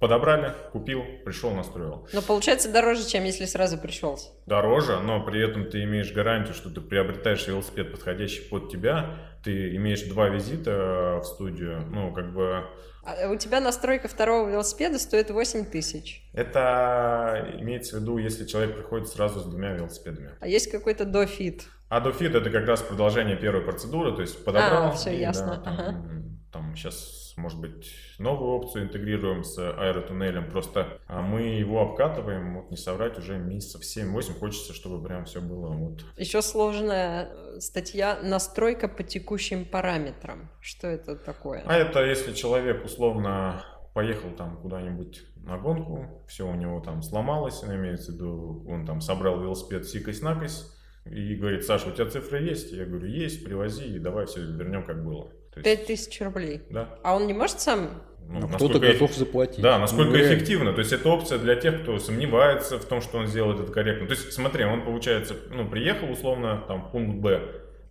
[0.00, 2.08] Подобрали, купил, пришел, настроил.
[2.14, 4.18] Но получается дороже, чем если сразу пришел.
[4.46, 9.18] Дороже, но при этом ты имеешь гарантию, что ты приобретаешь велосипед, подходящий под тебя.
[9.44, 11.84] Ты имеешь два визита в студию.
[11.90, 12.64] Ну, как бы...
[13.02, 16.22] А у тебя настройка второго велосипеда стоит 8 тысяч.
[16.32, 20.30] Это имеется в виду, если человек приходит сразу с двумя велосипедами.
[20.40, 21.64] А есть какой-то дофит?
[21.88, 24.88] А дофит это как раз продолжение первой процедуры, то есть подобрал.
[24.88, 25.56] А, все и, ясно.
[25.56, 26.04] Да, там, ага.
[26.52, 32.70] там сейчас может быть, новую опцию интегрируем с аэротуннелем, просто а мы его обкатываем, вот
[32.70, 36.04] не соврать, уже месяцев 7-8, хочется, чтобы прям все было вот.
[36.16, 40.50] Еще сложная э, статья «Настройка по текущим параметрам».
[40.60, 41.62] Что это такое?
[41.66, 47.64] А это если человек условно поехал там куда-нибудь на гонку, все у него там сломалось,
[47.64, 50.76] имеется в виду, он там собрал велосипед сикость-накость,
[51.06, 52.72] и говорит, Саша, у тебя цифры есть?
[52.72, 55.32] Я говорю, есть, привози, и давай все вернем, как было.
[55.62, 56.62] Пять тысяч рублей?
[56.70, 56.88] Да.
[57.02, 59.60] А он не может сам ну, а кто-то готов заплатить.
[59.60, 60.72] Да, насколько ну, эффективно.
[60.72, 64.06] То есть это опция для тех, кто сомневается в том, что он сделает это корректно.
[64.06, 67.42] То есть смотри, он получается, ну, приехал условно там в пункт Б,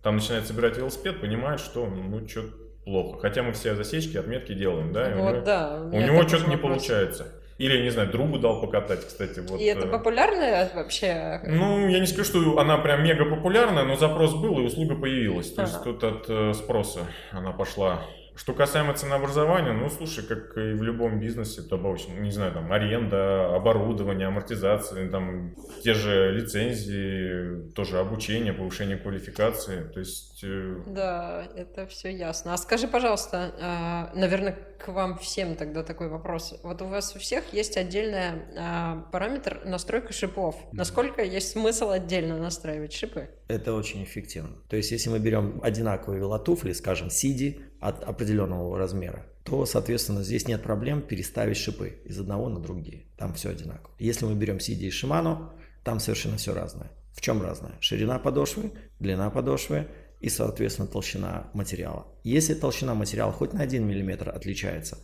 [0.02, 2.44] там начинает собирать велосипед, понимает, что ну что
[2.84, 3.20] плохо.
[3.20, 5.12] Хотя мы все засечки, отметки делаем, да?
[5.14, 5.82] Вот, у него, да.
[5.92, 7.34] У него что-то не получается.
[7.60, 9.40] Или, не знаю, другу дал покатать, кстати.
[9.40, 9.60] Вот.
[9.60, 11.42] И это э, популярная вообще?
[11.46, 15.52] Ну, я не скажу, что она прям мега популярная, но запрос был, и услуга появилась.
[15.52, 15.70] То ага.
[15.70, 17.00] есть тут от э, спроса
[17.32, 18.00] она пошла.
[18.40, 21.76] Что касаемо ценообразования, ну, слушай, как и в любом бизнесе, то,
[22.18, 30.00] не знаю, там, аренда, оборудование, амортизация, там, те же лицензии, тоже обучение, повышение квалификации, то
[30.00, 30.42] есть...
[30.42, 32.54] Э, да, это все ясно.
[32.54, 36.58] А скажи, пожалуйста, а, наверное, к вам всем тогда такой вопрос.
[36.62, 40.56] Вот у вас у всех есть отдельный а, параметр настройка шипов.
[40.72, 43.28] Насколько есть смысл отдельно настраивать шипы?
[43.48, 44.56] Это очень эффективно.
[44.70, 50.46] То есть, если мы берем одинаковые велотуфли, скажем, CD от определенного размера, то, соответственно, здесь
[50.46, 53.06] нет проблем переставить шипы из одного на другие.
[53.16, 53.94] Там все одинаково.
[53.98, 55.50] Если мы берем CD и Shimano,
[55.82, 56.90] там совершенно все разное.
[57.14, 57.72] В чем разное?
[57.80, 59.88] Ширина подошвы, длина подошвы,
[60.20, 62.06] и, соответственно, толщина материала.
[62.22, 64.98] Если толщина материала хоть на 1 мм отличается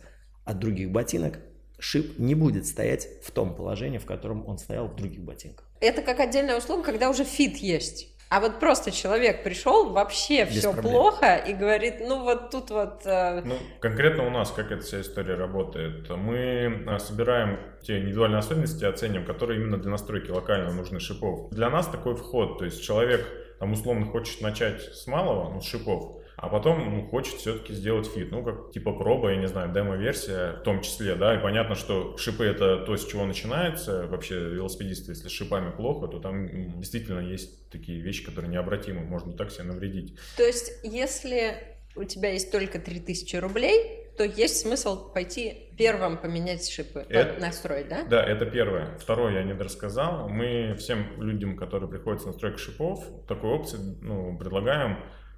[0.45, 1.39] от других ботинок,
[1.79, 5.67] шип не будет стоять в том положении, в котором он стоял в других ботинках.
[5.79, 8.16] Это как отдельная услуга, когда уже фит есть.
[8.29, 10.91] А вот просто человек пришел, вообще Без все проблем.
[10.91, 13.01] плохо, и говорит, ну вот тут вот...
[13.05, 13.41] Э...
[13.43, 16.09] Ну, конкретно у нас, как эта вся история работает.
[16.09, 21.49] Мы э, собираем те индивидуальные особенности, оценим, которые именно для настройки локально нужны шипов.
[21.51, 23.25] Для нас такой вход, то есть человек
[23.59, 28.07] там условно хочет начать с малого, ну, с шипов, а потом ну, хочет все-таки сделать
[28.07, 31.73] фит, ну, как типа проба, я не знаю, демо-версия в том числе, да, и понятно,
[31.73, 36.47] что шипы это то, с чего начинается, вообще велосипедисты, если с шипами плохо, то там
[36.79, 40.15] действительно есть такие вещи, которые необратимы, можно так себе навредить.
[40.37, 41.57] То есть, если
[41.95, 47.87] у тебя есть только 3000 рублей, то есть смысл пойти первым поменять шипы, это, настроить,
[47.87, 48.03] да?
[48.03, 48.97] Да, это первое.
[48.99, 50.27] Второе я не рассказал.
[50.27, 54.97] Мы всем людям, которые приходят с настройкой шипов, такую опцию ну, предлагаем.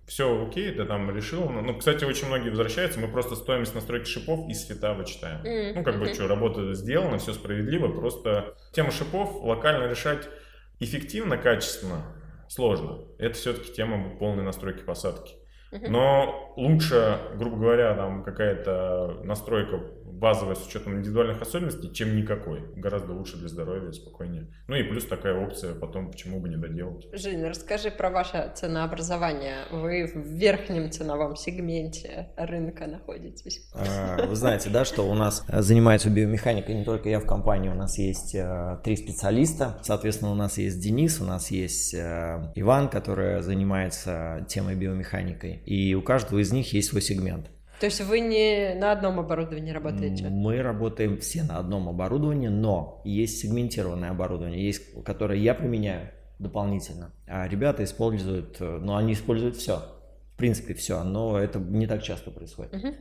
[0.09, 1.47] Все окей, ты там решил.
[1.49, 5.45] Ну, кстати, очень многие возвращаются, мы просто стоимость настройки шипов из фита вычитаем.
[5.45, 5.73] Mm-hmm.
[5.75, 10.27] Ну, как бы, что, работа сделана, все справедливо, просто тему шипов локально решать
[10.79, 12.15] эффективно, качественно
[12.47, 13.05] сложно.
[13.19, 15.35] Это все-таки тема полной настройки посадки.
[15.71, 19.79] Но лучше, грубо говоря, там какая-то настройка
[20.19, 22.61] базовая с учетом индивидуальных особенностей, чем никакой.
[22.75, 24.47] Гораздо лучше для здоровья, спокойнее.
[24.67, 27.07] Ну и плюс такая опция потом, почему бы не доделать.
[27.13, 29.65] Жень, расскажи про ваше ценообразование.
[29.71, 33.69] Вы в верхнем ценовом сегменте рынка находитесь.
[33.73, 37.75] А, вы знаете, да, что у нас занимается биомеханикой не только я в компании, у
[37.75, 39.79] нас есть э, три специалиста.
[39.83, 45.61] Соответственно, у нас есть Денис, у нас есть э, Иван, который занимается темой биомеханикой.
[45.65, 47.49] И у каждого из них есть свой сегмент.
[47.79, 50.27] То есть вы не на одном оборудовании работаете?
[50.29, 57.11] Мы работаем все на одном оборудовании, но есть сегментированное оборудование, есть, которое я применяю дополнительно.
[57.27, 59.81] А ребята используют, э, ну они используют все,
[60.33, 62.73] в принципе все, но это не так часто происходит.
[62.73, 62.93] Угу.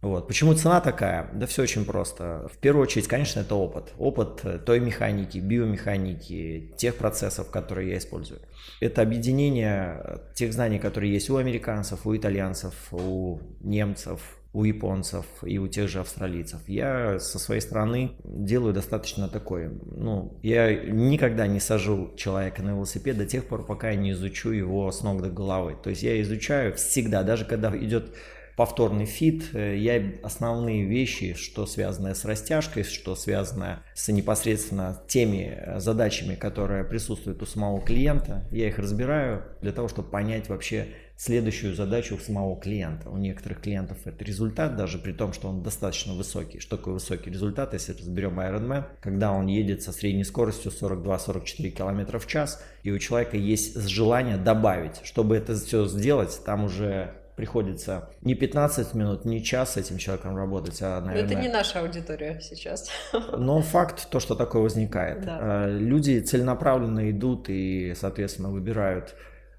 [0.00, 0.28] Вот.
[0.28, 1.28] Почему цена такая?
[1.32, 2.48] Да все очень просто.
[2.52, 3.92] В первую очередь, конечно, это опыт.
[3.98, 8.40] Опыт э, той механики, биомеханики, тех процессов, которые я использую.
[8.80, 15.26] Это объединение э, тех знаний, которые есть у американцев, у итальянцев, у немцев, у японцев
[15.42, 16.60] и у тех же австралийцев.
[16.68, 19.72] Я со своей стороны делаю достаточно такое.
[19.84, 24.50] Ну, я никогда не сажу человека на велосипед до тех пор, пока я не изучу
[24.50, 25.76] его с ног до головы.
[25.82, 28.14] То есть я изучаю всегда, даже когда идет
[28.58, 29.54] повторный фит.
[29.54, 37.40] Я основные вещи, что связано с растяжкой, что связано с непосредственно теми задачами, которые присутствуют
[37.40, 42.60] у самого клиента, я их разбираю для того, чтобы понять вообще, следующую задачу у самого
[42.60, 43.10] клиента.
[43.10, 46.58] У некоторых клиентов это результат, даже при том, что он достаточно высокий.
[46.58, 52.18] Что такое высокий результат, если разберем Ironman, когда он едет со средней скоростью 42-44 км
[52.18, 55.00] в час, и у человека есть желание добавить.
[55.04, 60.36] Чтобы это все сделать, там уже приходится не 15 минут, не час с этим человеком
[60.36, 61.22] работать, а, наверное...
[61.22, 62.90] Но это не наша аудитория сейчас.
[63.12, 65.24] Но факт то, что такое возникает.
[65.24, 65.38] Да.
[65.40, 69.14] Э, люди целенаправленно идут и, соответственно, выбирают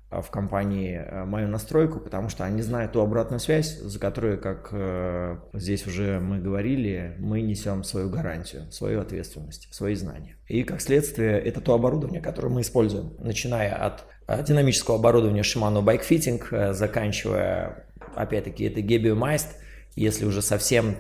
[0.10, 4.42] а, в компании э, мою настройку, потому что они знают ту обратную связь, за которую,
[4.42, 10.36] как э, здесь уже мы говорили, мы несем свою гарантию, свою ответственность, свои знания.
[10.50, 14.04] И как следствие, это то оборудование, которое мы используем, начиная от
[14.46, 19.48] динамического оборудования Shimano Bike Fitting, заканчивая, опять-таки, это Gebio Meist,
[19.96, 20.96] если уже совсем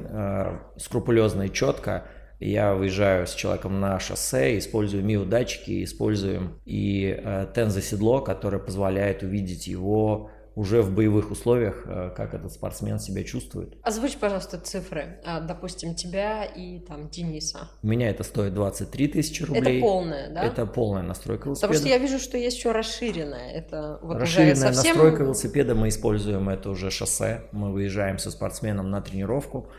[0.77, 2.05] скрупулезно и четко,
[2.39, 8.59] я выезжаю с человеком на шоссе, использую МИУ датчики, используем и э, Тенза седло, которое
[8.59, 13.77] позволяет увидеть его уже в боевых условиях, э, как этот спортсмен себя чувствует.
[13.81, 17.69] Озвучь, пожалуйста, цифры, а, допустим, тебя и там Дениса.
[17.81, 19.77] У меня это стоит 23 тысячи рублей.
[19.77, 20.43] Это полная, да?
[20.43, 21.67] Это полная настройка велосипеда.
[21.71, 23.53] Потому что я вижу, что есть еще расширенная.
[23.53, 24.95] Это вот расширенная уже совсем...
[24.97, 27.43] настройка велосипеда мы используем, это уже шоссе.
[27.53, 29.69] Мы выезжаем со спортсменом на тренировку.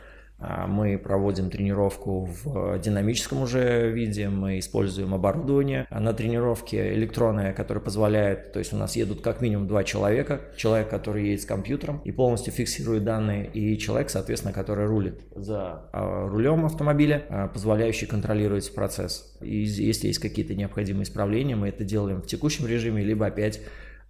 [0.41, 7.81] А, мы проводим тренировку в динамическом уже виде, мы используем оборудование на тренировке электронное, которое
[7.81, 12.01] позволяет, то есть у нас едут как минимум два человека, человек, который едет с компьютером
[12.05, 18.07] и полностью фиксирует данные, и человек, соответственно, который рулит за а, рулем автомобиля, а, позволяющий
[18.07, 19.37] контролировать процесс.
[19.43, 23.61] И если есть какие-то необходимые исправления, мы это делаем в текущем режиме, либо опять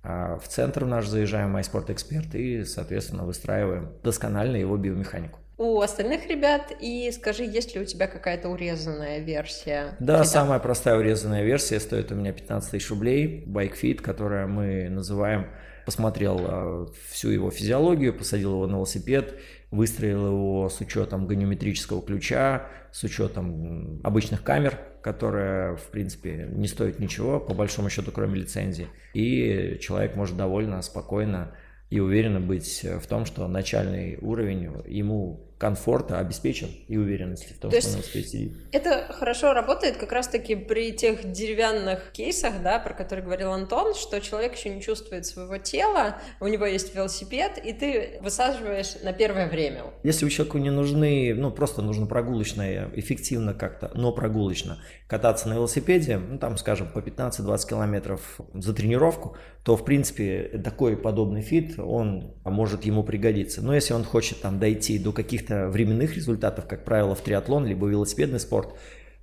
[0.03, 6.73] в центр наш заезжаем, MySport Эксперт, и, соответственно, выстраиваем досконально его биомеханику у остальных ребят
[6.81, 9.95] и скажи, есть ли у тебя какая-то урезанная версия?
[10.01, 10.25] Да, фита?
[10.31, 15.49] самая простая урезанная версия стоит у меня 15 тысяч рублей, BikeFit, которая мы называем,
[15.85, 19.39] посмотрел а, всю его физиологию, посадил его на велосипед,
[19.71, 27.01] выстроил его с учетом ганиометрического ключа, с учетом обычных камер, которые, в принципе, не стоят
[27.01, 28.89] ничего, по большому счету, кроме лицензии.
[29.13, 31.55] И человек может довольно спокойно
[31.91, 37.71] и уверенно быть в том, что начальный уровень ему комфорта обеспечен и уверенности в том,
[37.71, 38.53] То что он успеет сидеть.
[38.73, 44.23] Это хорошо работает как раз-таки при тех деревянных кейсах, да, про которые говорил Антон, что
[44.23, 49.51] человек еще не чувствует своего тела, у него есть велосипед, и ты высаживаешь на первое
[49.51, 49.85] время.
[50.03, 55.55] Если у человека не нужны, ну, просто нужно прогулочно, эффективно как-то, но прогулочно кататься на
[55.55, 61.79] велосипеде, ну, там, скажем, по 15-20 километров за тренировку, то, в принципе, такой подобный фит,
[61.79, 63.61] он может ему пригодиться.
[63.61, 67.67] Но если он хочет там дойти до каких-то каких-то временных результатов, как правило, в триатлон,
[67.67, 68.75] либо велосипедный спорт,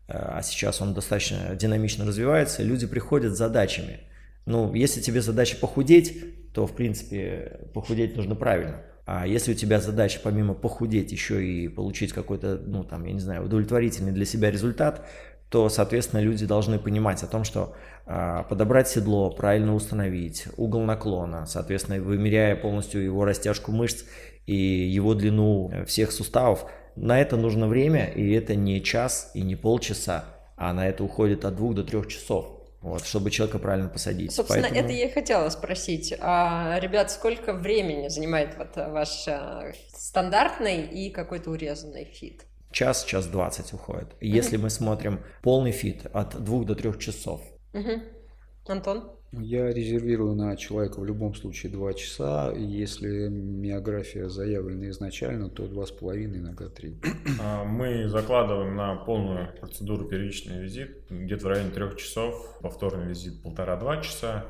[0.08, 4.00] э, а сейчас он достаточно динамично развивается, люди приходят с задачами.
[4.46, 8.82] Ну, если тебе задача похудеть, то, в принципе, похудеть нужно правильно.
[9.06, 13.20] А если у тебя задача помимо похудеть еще и получить какой-то, ну, там, я не
[13.20, 15.06] знаю, удовлетворительный для себя результат,
[15.50, 17.74] то, соответственно, люди должны понимать о том, что
[18.06, 24.04] а, подобрать седло, правильно установить, угол наклона, соответственно, вымеряя полностью его растяжку мышц
[24.48, 26.66] и его длину э, всех суставов.
[26.96, 30.26] На это нужно время, и это не час и не полчаса,
[30.56, 32.54] а на это уходит от двух до трех часов.
[32.82, 34.32] Вот, чтобы человека правильно посадить.
[34.32, 34.86] Собственно, Поэтому...
[34.86, 36.14] это я и хотела спросить.
[36.20, 42.46] А, ребят, сколько времени занимает вот ваш а, стандартный и какой-то урезанный фит?
[42.72, 44.10] Час, час двадцать уходит.
[44.22, 47.42] Если мы смотрим полный фит, от двух до трех часов.
[48.66, 49.17] Антон?
[49.34, 52.54] Я резервирую на человека в любом случае 2 часа.
[52.56, 56.96] Если миография заявлена изначально, то 2,5, иногда 3.
[57.42, 63.42] А, мы закладываем на полную процедуру первичный визит где-то в районе 3 часов, повторный визит
[63.44, 64.46] полтора-два часа.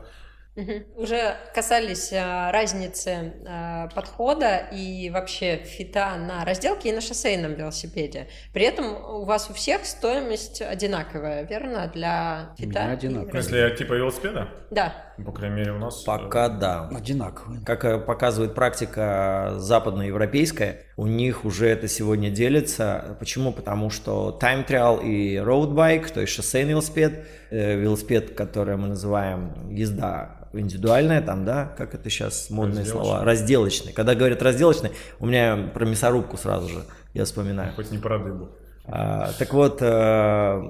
[0.58, 1.04] Угу.
[1.04, 8.28] Уже касались а, разницы а, подхода и вообще фита на разделке и на шоссейном велосипеде.
[8.54, 12.88] При этом у вас у всех стоимость одинаковая, верно, для фита?
[12.88, 13.42] У одинаковая.
[13.42, 14.50] Если типа велосипеда?
[14.72, 15.07] Да.
[15.26, 16.04] По крайней мере у нас...
[16.04, 16.88] Пока да.
[16.90, 17.62] Одинаковые.
[17.66, 23.18] Как э, показывает практика западноевропейская, у них уже это сегодня делится.
[23.20, 23.52] Почему?
[23.52, 28.90] Потому что time trial и road bike, то есть шоссейный велосипед, э, велосипед, который мы
[28.90, 33.94] называем езда индивидуальная, там, да, как это сейчас модные слова, разделочный.
[33.94, 37.74] Когда говорят разделочный, у меня про мясорубку сразу же я вспоминаю.
[37.76, 38.50] Хоть не про дыбу.
[38.86, 40.62] А, так вот, э,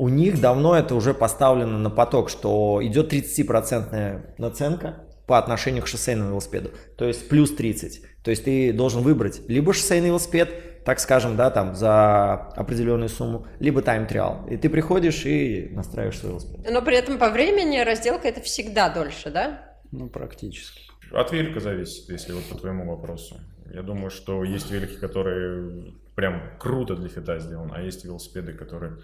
[0.00, 5.88] у них давно это уже поставлено на поток, что идет 30% наценка по отношению к
[5.88, 6.70] шоссейному велосипеду.
[6.96, 8.00] То есть плюс 30.
[8.24, 13.46] То есть ты должен выбрать либо шоссейный велосипед, так скажем, да, там за определенную сумму,
[13.58, 14.46] либо тайм-триал.
[14.50, 16.66] И ты приходишь и настраиваешь свой велосипед.
[16.72, 19.76] Но при этом по времени разделка это всегда дольше, да?
[19.92, 20.80] Ну, практически.
[21.12, 23.38] От велика зависит, если вот по твоему вопросу.
[23.70, 28.96] Я думаю, что есть велики, которые прям круто для фита сделаны, а есть велосипеды, которые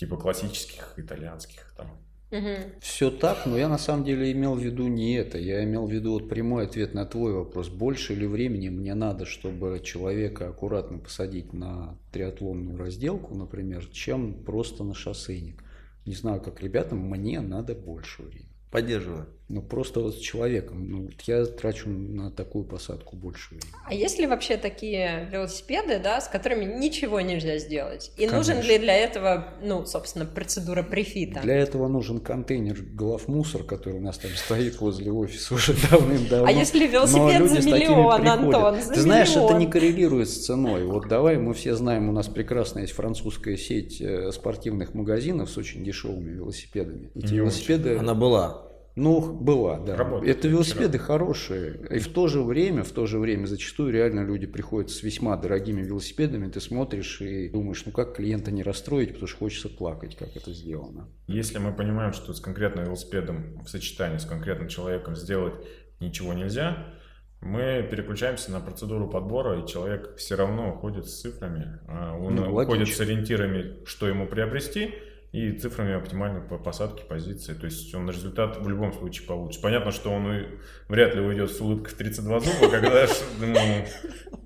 [0.00, 1.88] типа классических итальянских там
[2.32, 2.78] Угу.
[2.80, 5.36] Все так, но я на самом деле имел в виду не это.
[5.36, 7.68] Я имел в виду вот прямой ответ на твой вопрос.
[7.68, 14.84] Больше ли времени мне надо, чтобы человека аккуратно посадить на триатлонную разделку, например, чем просто
[14.84, 15.64] на шоссейник?
[16.06, 18.54] Не знаю, как ребятам, мне надо больше времени.
[18.70, 19.26] Поддерживаю.
[19.50, 20.88] Ну, просто вот с человеком.
[20.88, 23.68] Ну, вот я трачу на такую посадку больше времени.
[23.84, 28.12] А есть ли вообще такие велосипеды, да, с которыми ничего нельзя сделать?
[28.16, 28.36] И Конечно.
[28.36, 31.40] нужен ли для этого, ну, собственно, процедура префита?
[31.40, 36.46] Для этого нужен контейнер главмусор, который у нас там стоит возле офиса уже давным-давно.
[36.46, 40.84] А если велосипед за миллион, Антон, за Ты знаешь, это не коррелирует с ценой.
[40.84, 45.58] Вот давай, мы все знаем, у нас прекрасная есть французская сеть э, спортивных магазинов с
[45.58, 47.10] очень дешевыми велосипедами.
[47.16, 47.96] Эти велосипеды...
[47.96, 48.69] Она была.
[48.96, 49.96] Ну, была, да.
[49.96, 51.04] Работает, это велосипеды вчера.
[51.04, 51.80] хорошие.
[51.90, 55.36] И в то же время, в то же время зачастую реально люди приходят с весьма
[55.36, 60.16] дорогими велосипедами, ты смотришь и думаешь, ну как клиента не расстроить, потому что хочется плакать,
[60.16, 61.08] как это сделано.
[61.28, 65.54] Если мы понимаем, что с конкретным велосипедом в сочетании с конкретным человеком сделать
[66.00, 66.94] ничего нельзя,
[67.40, 72.52] мы переключаемся на процедуру подбора, и человек все равно уходит с цифрами, а он ну,
[72.52, 74.94] уходит с ориентирами, что ему приобрести–
[75.32, 77.54] и цифрами оптимальной по посадке позиции.
[77.54, 79.62] То есть он результат в любом случае получит.
[79.62, 80.46] Понятно, что он
[80.88, 83.06] вряд ли уйдет с улыбкой в 32 зуба, когда
[83.38, 83.56] ну,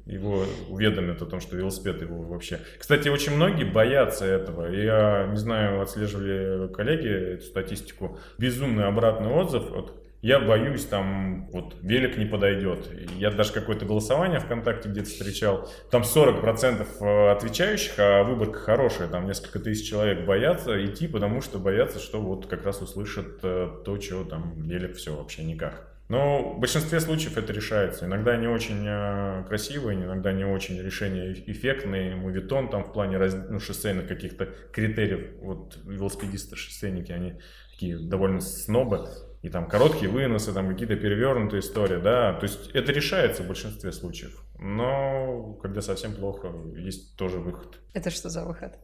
[0.05, 2.61] его уведомят о том, что велосипед его вообще...
[2.78, 4.66] Кстати, очень многие боятся этого.
[4.66, 8.18] Я не знаю, отслеживали коллеги эту статистику.
[8.37, 12.89] Безумный обратный отзыв от я боюсь, там вот велик не подойдет.
[13.18, 19.27] Я даже какое-то голосование ВКонтакте где-то встречал, там 40% э, отвечающих, а выборка хорошая, там
[19.27, 23.99] несколько тысяч человек боятся идти, потому что боятся, что вот как раз услышат э, то,
[23.99, 25.91] чего там велик все вообще никак.
[26.09, 28.07] Но в большинстве случаев это решается.
[28.07, 32.16] Иногда не очень э, красивые, иногда не очень решения эффектные.
[32.16, 35.33] Мувитон там в плане раз, ну, шоссейных каких-то критериев.
[35.43, 37.35] Вот велосипедисты, шоссейники, они
[37.72, 39.07] такие довольно снобы
[39.45, 43.92] и там короткие выносы, там какие-то перевернутые истории, да, то есть это решается в большинстве
[43.92, 47.78] случаев, но когда совсем плохо, есть тоже выход.
[47.92, 48.78] Это что за выход?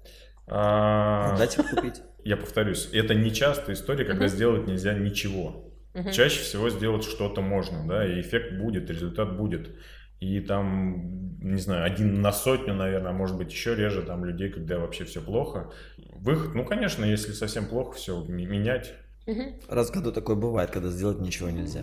[0.47, 1.35] А...
[1.39, 2.03] Дать их купить.
[2.25, 4.33] Я повторюсь, это не частая история, когда угу.
[4.33, 5.73] сделать нельзя ничего.
[5.95, 6.11] Угу.
[6.11, 9.75] Чаще всего сделать что-то можно, да, и эффект будет, результат будет.
[10.19, 14.51] И там, не знаю, один на сотню, наверное, а может быть еще реже там людей,
[14.51, 15.71] когда вообще все плохо.
[16.17, 18.93] Выход, ну, конечно, если совсем плохо, все менять
[19.27, 19.43] Угу.
[19.69, 21.83] Раз в году такое бывает, когда сделать ничего нельзя.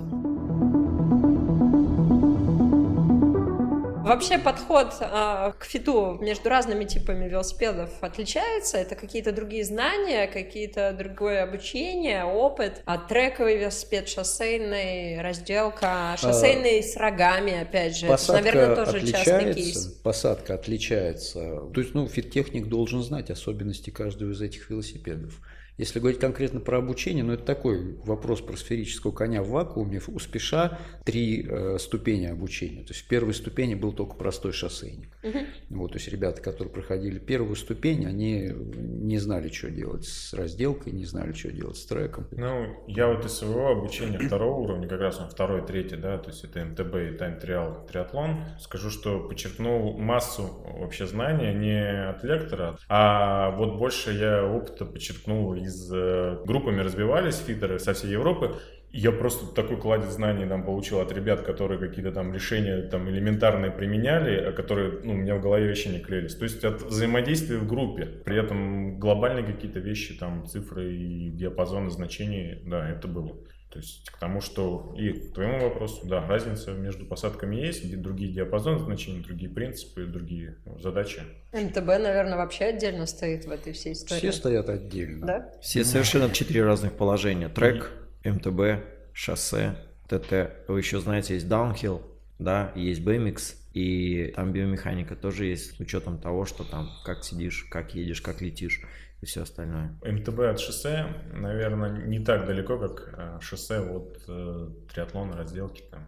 [4.07, 8.77] Вообще подход э, к фиту между разными типами велосипедов отличается.
[8.77, 12.81] Это какие-то другие знания, какие-то другое обучение, опыт.
[12.85, 18.07] А трековый велосипед, шоссейный, разделка, шоссейный а, с рогами, опять же.
[18.07, 19.87] Это, наверное, тоже частый кейс.
[20.01, 21.63] Посадка отличается.
[21.73, 25.41] То есть, ну, фит-техник должен знать особенности каждого из этих велосипедов.
[25.77, 30.01] Если говорить конкретно про обучение, ну это такой вопрос про сферического коня в вакууме.
[30.07, 32.83] У спеша три э, ступени обучения.
[32.83, 35.09] То есть в первой ступени был только простой шоссейник.
[35.23, 35.37] Угу.
[35.69, 40.93] Вот, то есть ребята, которые проходили первую ступень, они не знали, что делать с разделкой,
[40.93, 42.27] не знали, что делать с треком.
[42.31, 46.29] Ну, я вот из своего обучения второго уровня, как раз он второй, третий, да, то
[46.29, 52.23] есть это МТБ и тайм триал триатлон, скажу, что подчеркнул массу вообще знания не от
[52.23, 58.55] лектора, а вот больше я опыта подчеркнул из э, группами разбивались фидеры со всей Европы.
[58.91, 63.69] Я просто такой кладезь знаний там получил от ребят, которые какие-то там решения там элементарные
[63.69, 66.35] применяли, а которые ну, у меня в голове вообще не клеились.
[66.35, 68.05] То есть от взаимодействия в группе.
[68.05, 73.35] При этом глобальные какие-то вещи, там цифры и диапазоны значений, да, это было.
[73.69, 77.97] То есть к тому, что и к твоему вопросу, да, разница между посадками есть, где
[77.97, 81.21] другие диапазоны значений, другие принципы, другие задачи.
[81.51, 84.19] МТБ, наверное, вообще отдельно стоит в этой всей истории.
[84.19, 85.27] Все стоят отдельно.
[85.27, 85.51] Да?
[85.61, 87.49] Все совершенно четыре разных положения.
[87.49, 87.91] Трек,
[88.23, 89.75] МТБ, шоссе,
[90.07, 90.51] ТТ.
[90.67, 92.01] Вы еще знаете, есть даунхилл,
[92.39, 97.67] да, есть BMX, и там биомеханика тоже есть с учетом того, что там как сидишь,
[97.69, 98.81] как едешь, как летишь
[99.21, 99.97] и все остальное.
[100.03, 106.07] МТБ от шоссе, наверное, не так далеко, как э, шоссе от э, триатлона, разделки там.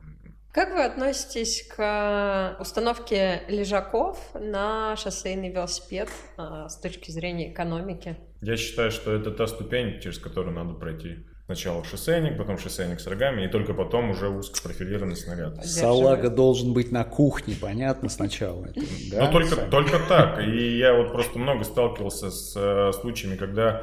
[0.52, 8.18] Как вы относитесь к установке лежаков на шоссейный велосипед э, с точки зрения экономики?
[8.42, 11.26] Я считаю, что это та ступень, через которую надо пройти.
[11.50, 15.66] Сначала шоссейник, потом шоссейник с рогами, и только потом уже узкопрофилированный снаряд.
[15.66, 18.68] Салага должен быть на кухне, понятно, сначала.
[19.12, 19.26] Да?
[19.26, 20.44] Ну, только, только так.
[20.44, 23.82] И я вот просто много сталкивался с э, случаями, когда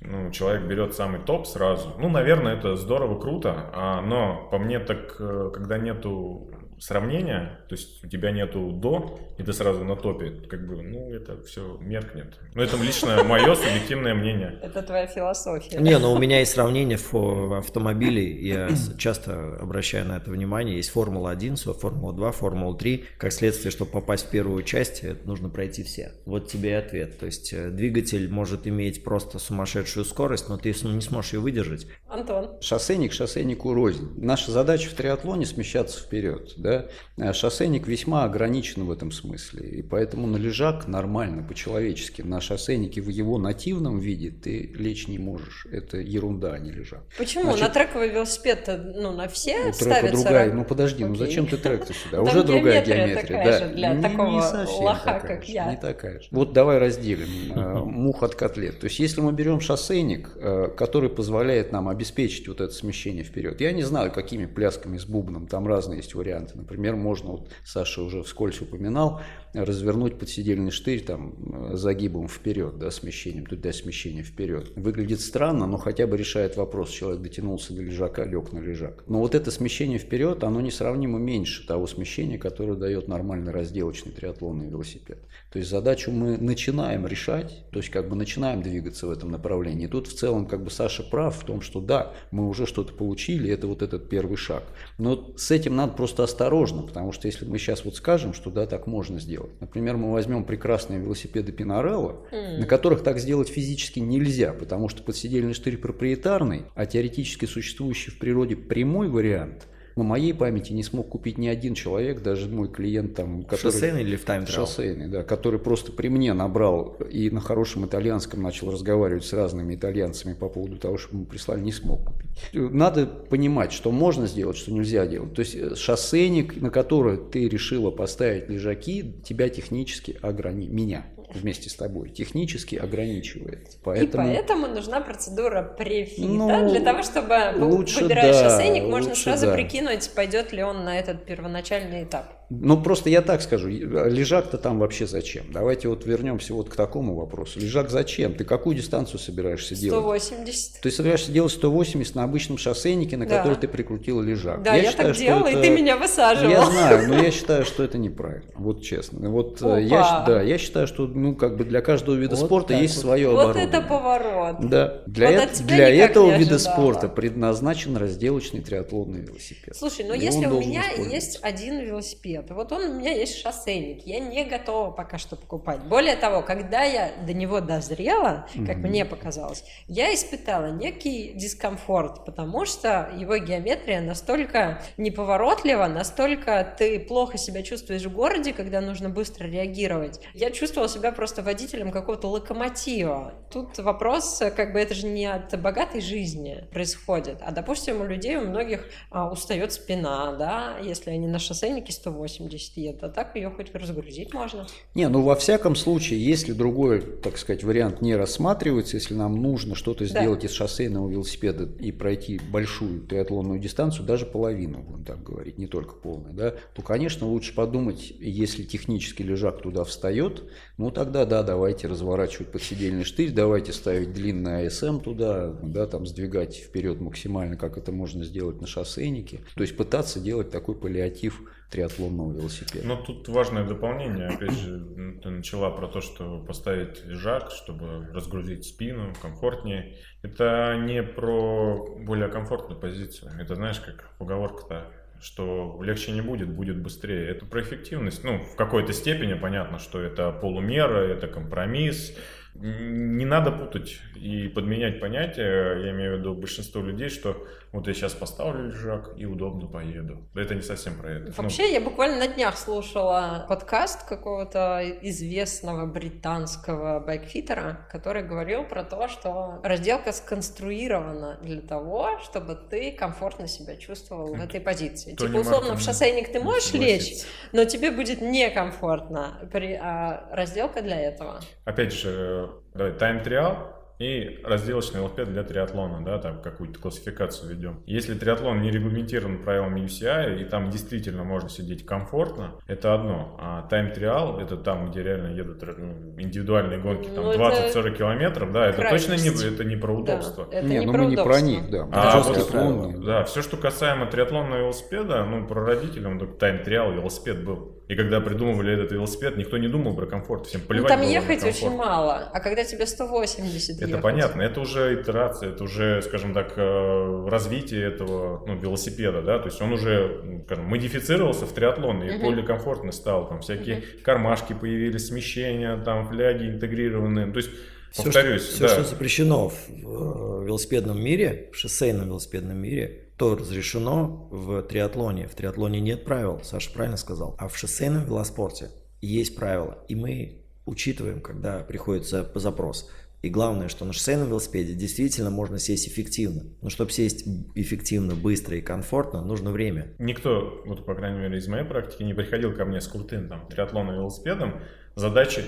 [0.00, 1.92] ну, человек берет самый топ сразу.
[1.98, 6.52] Ну, наверное, это здорово, круто, а, но по мне так, э, когда нету
[6.82, 11.12] сравнения, то есть у тебя нету до, и ты сразу на топе, как бы, ну,
[11.12, 12.38] это все меркнет.
[12.54, 14.58] Но это лично мое субъективное мнение.
[14.62, 15.78] Это твоя философия.
[15.78, 18.68] Не, но у меня есть сравнение в автомобиле, я
[18.98, 24.62] часто обращаю на это внимание, есть Формула-1, Формула-2, Формула-3, как следствие, чтобы попасть в первую
[24.64, 26.12] часть, нужно пройти все.
[26.26, 30.74] Вот тебе и ответ, то есть э, двигатель может иметь просто сумасшедшую скорость, но ты
[30.84, 31.86] не сможешь ее выдержать.
[32.08, 32.60] Антон.
[32.60, 34.10] Шоссейник шоссейнику рознь.
[34.16, 36.71] Наша задача в триатлоне смещаться вперед, да,
[37.16, 42.22] да, э, шоссейник весьма ограничен в этом смысле, и поэтому на лежак нормально, по-человечески.
[42.22, 45.66] На шоссейнике в его нативном виде ты лечь не можешь.
[45.70, 47.04] Это ерунда, а не лежак.
[47.18, 47.44] Почему?
[47.44, 50.22] Значит, на трековый велосипед ну, на все ну, ставится?
[50.22, 50.52] другая.
[50.52, 51.08] Ну, подожди, Окей.
[51.08, 52.22] ну зачем ты трек-то сюда?
[52.22, 53.44] Уже другая геометрия.
[53.44, 53.68] да.
[53.68, 55.70] для не, такого не совсем лоха, такая как же, я.
[55.70, 56.28] Не такая же.
[56.30, 58.80] Вот давай разделим э, мух от котлет.
[58.80, 63.60] То есть, если мы берем шоссейник, э, который позволяет нам обеспечить вот это смещение вперед,
[63.60, 66.54] я не знаю, какими плясками с бубном, там разные есть варианты.
[66.62, 69.20] Например, можно, вот Саша уже вскользь упоминал,
[69.54, 71.34] развернуть подседельный штырь там
[71.76, 74.72] загибом вперед, да, смещением, туда смещение вперед.
[74.76, 76.90] Выглядит странно, но хотя бы решает вопрос.
[76.90, 79.04] Человек дотянулся до лежака, лег на лежак.
[79.06, 84.68] Но вот это смещение вперед, оно несравнимо меньше того смещения, которое дает нормальный разделочный триатлонный
[84.68, 85.18] велосипед.
[85.52, 89.84] То есть задачу мы начинаем решать, то есть как бы начинаем двигаться в этом направлении.
[89.84, 92.94] И тут в целом как бы Саша прав в том, что да, мы уже что-то
[92.94, 94.62] получили, это вот этот первый шаг.
[94.96, 98.66] Но с этим надо просто осторожно, потому что если мы сейчас вот скажем, что да,
[98.66, 99.41] так можно сделать.
[99.60, 102.58] Например, мы возьмем прекрасные велосипеды Пинарелло, mm.
[102.58, 108.18] на которых так сделать физически нельзя, потому что подседельный штырь проприетарный, а теоретически существующий в
[108.18, 109.66] природе прямой вариант–
[109.96, 113.72] на моей памяти не смог купить ни один человек, даже мой клиент там, который...
[113.72, 118.42] Шоссейный или в тайм Шоссейный, да, который просто при мне набрал и на хорошем итальянском
[118.42, 122.30] начал разговаривать с разными итальянцами по поводу того, что мы прислали, не смог купить.
[122.52, 125.34] Надо понимать, что можно сделать, что нельзя делать.
[125.34, 130.68] То есть э, шоссейник, на который ты решила поставить лежаки, тебя технически ограни...
[130.68, 133.78] меня вместе с тобой технически ограничивает.
[133.82, 134.28] Поэтому...
[134.28, 139.46] И поэтому нужна процедура префита ну, для того, чтобы, лучше, выбирая да, шоссейник, можно сразу
[139.46, 139.54] да.
[139.54, 142.41] прикинуть, пойдет ли он на этот первоначальный этап.
[142.60, 145.44] Ну, просто я так скажу, лежак-то там вообще зачем?
[145.52, 147.58] Давайте вот вернемся вот к такому вопросу.
[147.60, 148.34] Лежак зачем?
[148.34, 149.82] Ты какую дистанцию собираешься 180.
[149.82, 150.22] делать?
[150.22, 150.80] 180.
[150.82, 153.38] Ты собираешься делать 180 на обычном шоссейнике, на да.
[153.38, 154.62] который ты прикрутил лежак.
[154.62, 155.58] Да, я, я считаю, так делала, это...
[155.58, 156.50] и ты меня высаживал.
[156.50, 158.50] Я знаю, но я считаю, что это неправильно.
[158.54, 159.30] Вот честно.
[159.30, 162.74] Вот э, я, да, я считаю, что ну, как бы для каждого вида вот спорта
[162.74, 163.02] есть вот.
[163.02, 163.66] свое вот оборудование.
[163.66, 164.68] Вот это поворот.
[164.68, 165.02] Да.
[165.06, 165.64] Для, вот э...
[165.64, 169.74] для этого вида спорта предназначен разделочный триатлонный велосипед.
[169.76, 174.18] Слушай, ну если у меня есть один велосипед, вот он у меня есть шоссейник, я
[174.18, 175.80] не готова пока что покупать.
[175.84, 178.88] Более того, когда я до него дозрела, как mm-hmm.
[178.88, 187.38] мне показалось, я испытала некий дискомфорт, потому что его геометрия настолько неповоротлива, настолько ты плохо
[187.38, 190.20] себя чувствуешь в городе, когда нужно быстро реагировать.
[190.34, 193.34] Я чувствовала себя просто водителем какого-то локомотива.
[193.50, 198.36] Тут вопрос, как бы это же не от богатой жизни происходит, а, допустим, у людей,
[198.36, 201.92] у многих а, устает спина, да, если они на шоссейнике
[202.32, 204.66] 180 едут, а так ее хоть разгрузить можно.
[204.94, 209.74] Не, ну во всяком случае, если другой, так сказать, вариант не рассматривается, если нам нужно
[209.74, 210.46] что-то сделать да.
[210.46, 215.94] из шоссейного велосипеда и пройти большую триатлонную дистанцию, даже половину, будем так говорить, не только
[215.94, 220.44] полную, да, то, конечно, лучше подумать, если технический лежак туда встает,
[220.78, 226.56] ну тогда да, давайте разворачивать подседельный штырь, давайте ставить длинный АСМ туда, да, там сдвигать
[226.56, 229.40] вперед максимально, как это можно сделать на шоссейнике.
[229.54, 232.86] То есть пытаться делать такой паллиатив триатлонного велосипеда.
[232.86, 234.26] Но тут важное дополнение.
[234.26, 234.78] Опять же,
[235.22, 239.96] ты начала про то, что поставить лежак, чтобы разгрузить спину комфортнее.
[240.22, 243.32] Это не про более комфортную позицию.
[243.40, 244.86] Это знаешь, как поговорка-то
[245.20, 247.28] что легче не будет, будет быстрее.
[247.28, 248.24] Это про эффективность.
[248.24, 252.16] Ну, в какой-то степени понятно, что это полумера, это компромисс,
[252.54, 255.78] не надо путать и подменять понятия.
[255.84, 260.28] Я имею в виду большинство людей, что вот я сейчас поставлю лежак и удобно поеду.
[260.34, 261.32] Это не совсем про это.
[261.40, 268.84] Вообще, ну, я буквально на днях слушала подкаст какого-то известного британского байкфитера, который говорил про
[268.84, 275.14] то, что разделка сконструирована для того, чтобы ты комфортно себя чувствовал в этой позиции.
[275.14, 279.48] Тони типа, условно, Мартин в шоссейник ты можешь лечь, но тебе будет некомфортно.
[279.50, 281.40] При, а разделка для этого.
[281.64, 287.82] Опять же, давай, тайм-триал, и разделочный велосипед для триатлона, да, там какую-то классификацию ведем.
[287.86, 293.36] Если триатлон не регламентирован правилами UCI, и там действительно можно сидеть комфортно, это одно.
[293.40, 298.66] А тайм-триал, это там, где реально едут ну, индивидуальные гонки, там ну, 20-40 километров, да,
[298.66, 300.46] это точно не, это не про удобство.
[300.50, 301.88] Да, это не, не ну про мы не про них, да.
[301.92, 307.81] А, вот, да, все, что касаемо триатлонного велосипеда, ну, про родителям, тайм-триал, велосипед был.
[307.88, 311.42] И когда придумывали этот велосипед, никто не думал про комфорт, всем плевать ну, там ехать
[311.44, 314.02] очень мало, а когда тебе 180 Это ехать.
[314.02, 319.46] понятно, это уже итерация, это уже, скажем так, э, развитие этого ну, велосипеда, да, то
[319.46, 322.24] есть он уже, скажем, модифицировался в триатлон и угу.
[322.24, 323.84] более комфортный стал, там всякие угу.
[324.04, 327.50] кармашки появились, смещения, там фляги интегрированные, то есть
[327.90, 328.68] все, Повторюсь, что, все, да.
[328.68, 335.28] что запрещено в э, велосипедном мире, в шоссейном велосипедном мире, то разрешено в триатлоне.
[335.28, 337.36] В триатлоне нет правил, Саша правильно сказал.
[337.38, 338.70] А в шоссейном велоспорте
[339.00, 339.78] есть правила.
[339.86, 342.90] И мы учитываем, когда приходится по запрос.
[343.22, 346.46] И главное, что на шоссейном велосипеде действительно можно сесть эффективно.
[346.62, 349.94] Но чтобы сесть эффективно, быстро и комфортно, нужно время.
[350.00, 353.46] Никто, вот по крайней мере из моей практики, не приходил ко мне с крутым там
[353.46, 354.62] триатлоном велосипедом.
[354.96, 355.44] Задачи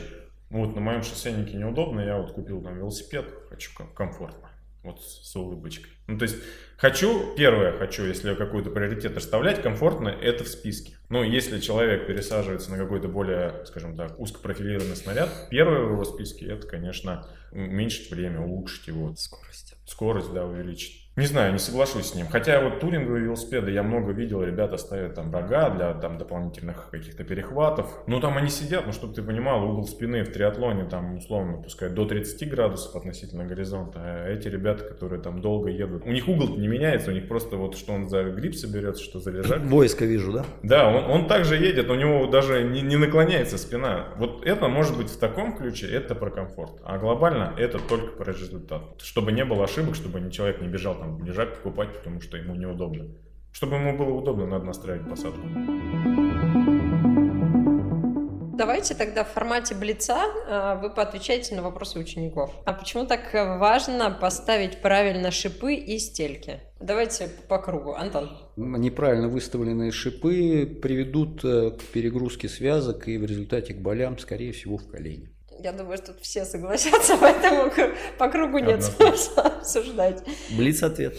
[0.49, 4.49] вот на моем шоссейнике неудобно, я вот купил там велосипед, хочу комфортно,
[4.85, 5.91] вот с улыбочкой.
[6.07, 6.37] Ну, то есть,
[6.77, 10.97] хочу, первое хочу, если какой-то приоритет расставлять, комфортно, это в списке.
[11.09, 16.47] Ну, если человек пересаживается на какой-то более, скажем так, узкопрофилированный снаряд, первое в его списке,
[16.47, 19.15] это, конечно, уменьшить время, улучшить его.
[19.17, 19.75] Скорость.
[19.87, 21.04] Скорость, да, увеличить.
[21.17, 22.27] Не знаю, не соглашусь с ним.
[22.27, 27.23] Хотя вот туринговые велосипеды я много видел, ребята ставят там рога для там дополнительных каких-то
[27.23, 27.87] перехватов.
[28.09, 31.89] Ну там они сидят, ну чтобы ты понимал, угол спины в триатлоне там условно пускай
[31.89, 34.01] до 30 градусов относительно горизонта.
[34.03, 37.57] А эти ребята, которые там долго едут, у них угол не меняется, у них просто
[37.57, 39.61] вот что он за гриб соберется, что за лежак.
[39.63, 40.45] Войско вижу, да?
[40.65, 44.09] Да, он, он также едет, у него даже не, не наклоняется спина.
[44.17, 46.73] Вот это может быть в таком ключе, это про комфорт.
[46.83, 48.83] А глобально это только про результат.
[49.01, 53.07] Чтобы не было ошибок, чтобы человек не бежал там лежак покупать, потому что ему неудобно.
[53.53, 55.47] Чтобы ему было удобно, надо настраивать посадку.
[58.57, 60.17] Давайте тогда в формате блица
[60.49, 62.55] а, вы поотвечаете на вопросы учеников.
[62.65, 66.61] А почему так важно поставить правильно шипы и стельки?
[66.81, 67.95] Давайте по кругу.
[67.95, 68.31] Антон.
[68.57, 74.77] Неправильно выставленные шипы приведут э, к перегрузке связок и в результате к болям, скорее всего,
[74.77, 75.34] в колене.
[75.65, 77.73] Я думаю, что тут все согласятся, поэтому
[78.19, 80.23] по кругу нет смысла обсуждать.
[80.51, 81.17] Блиц ответ.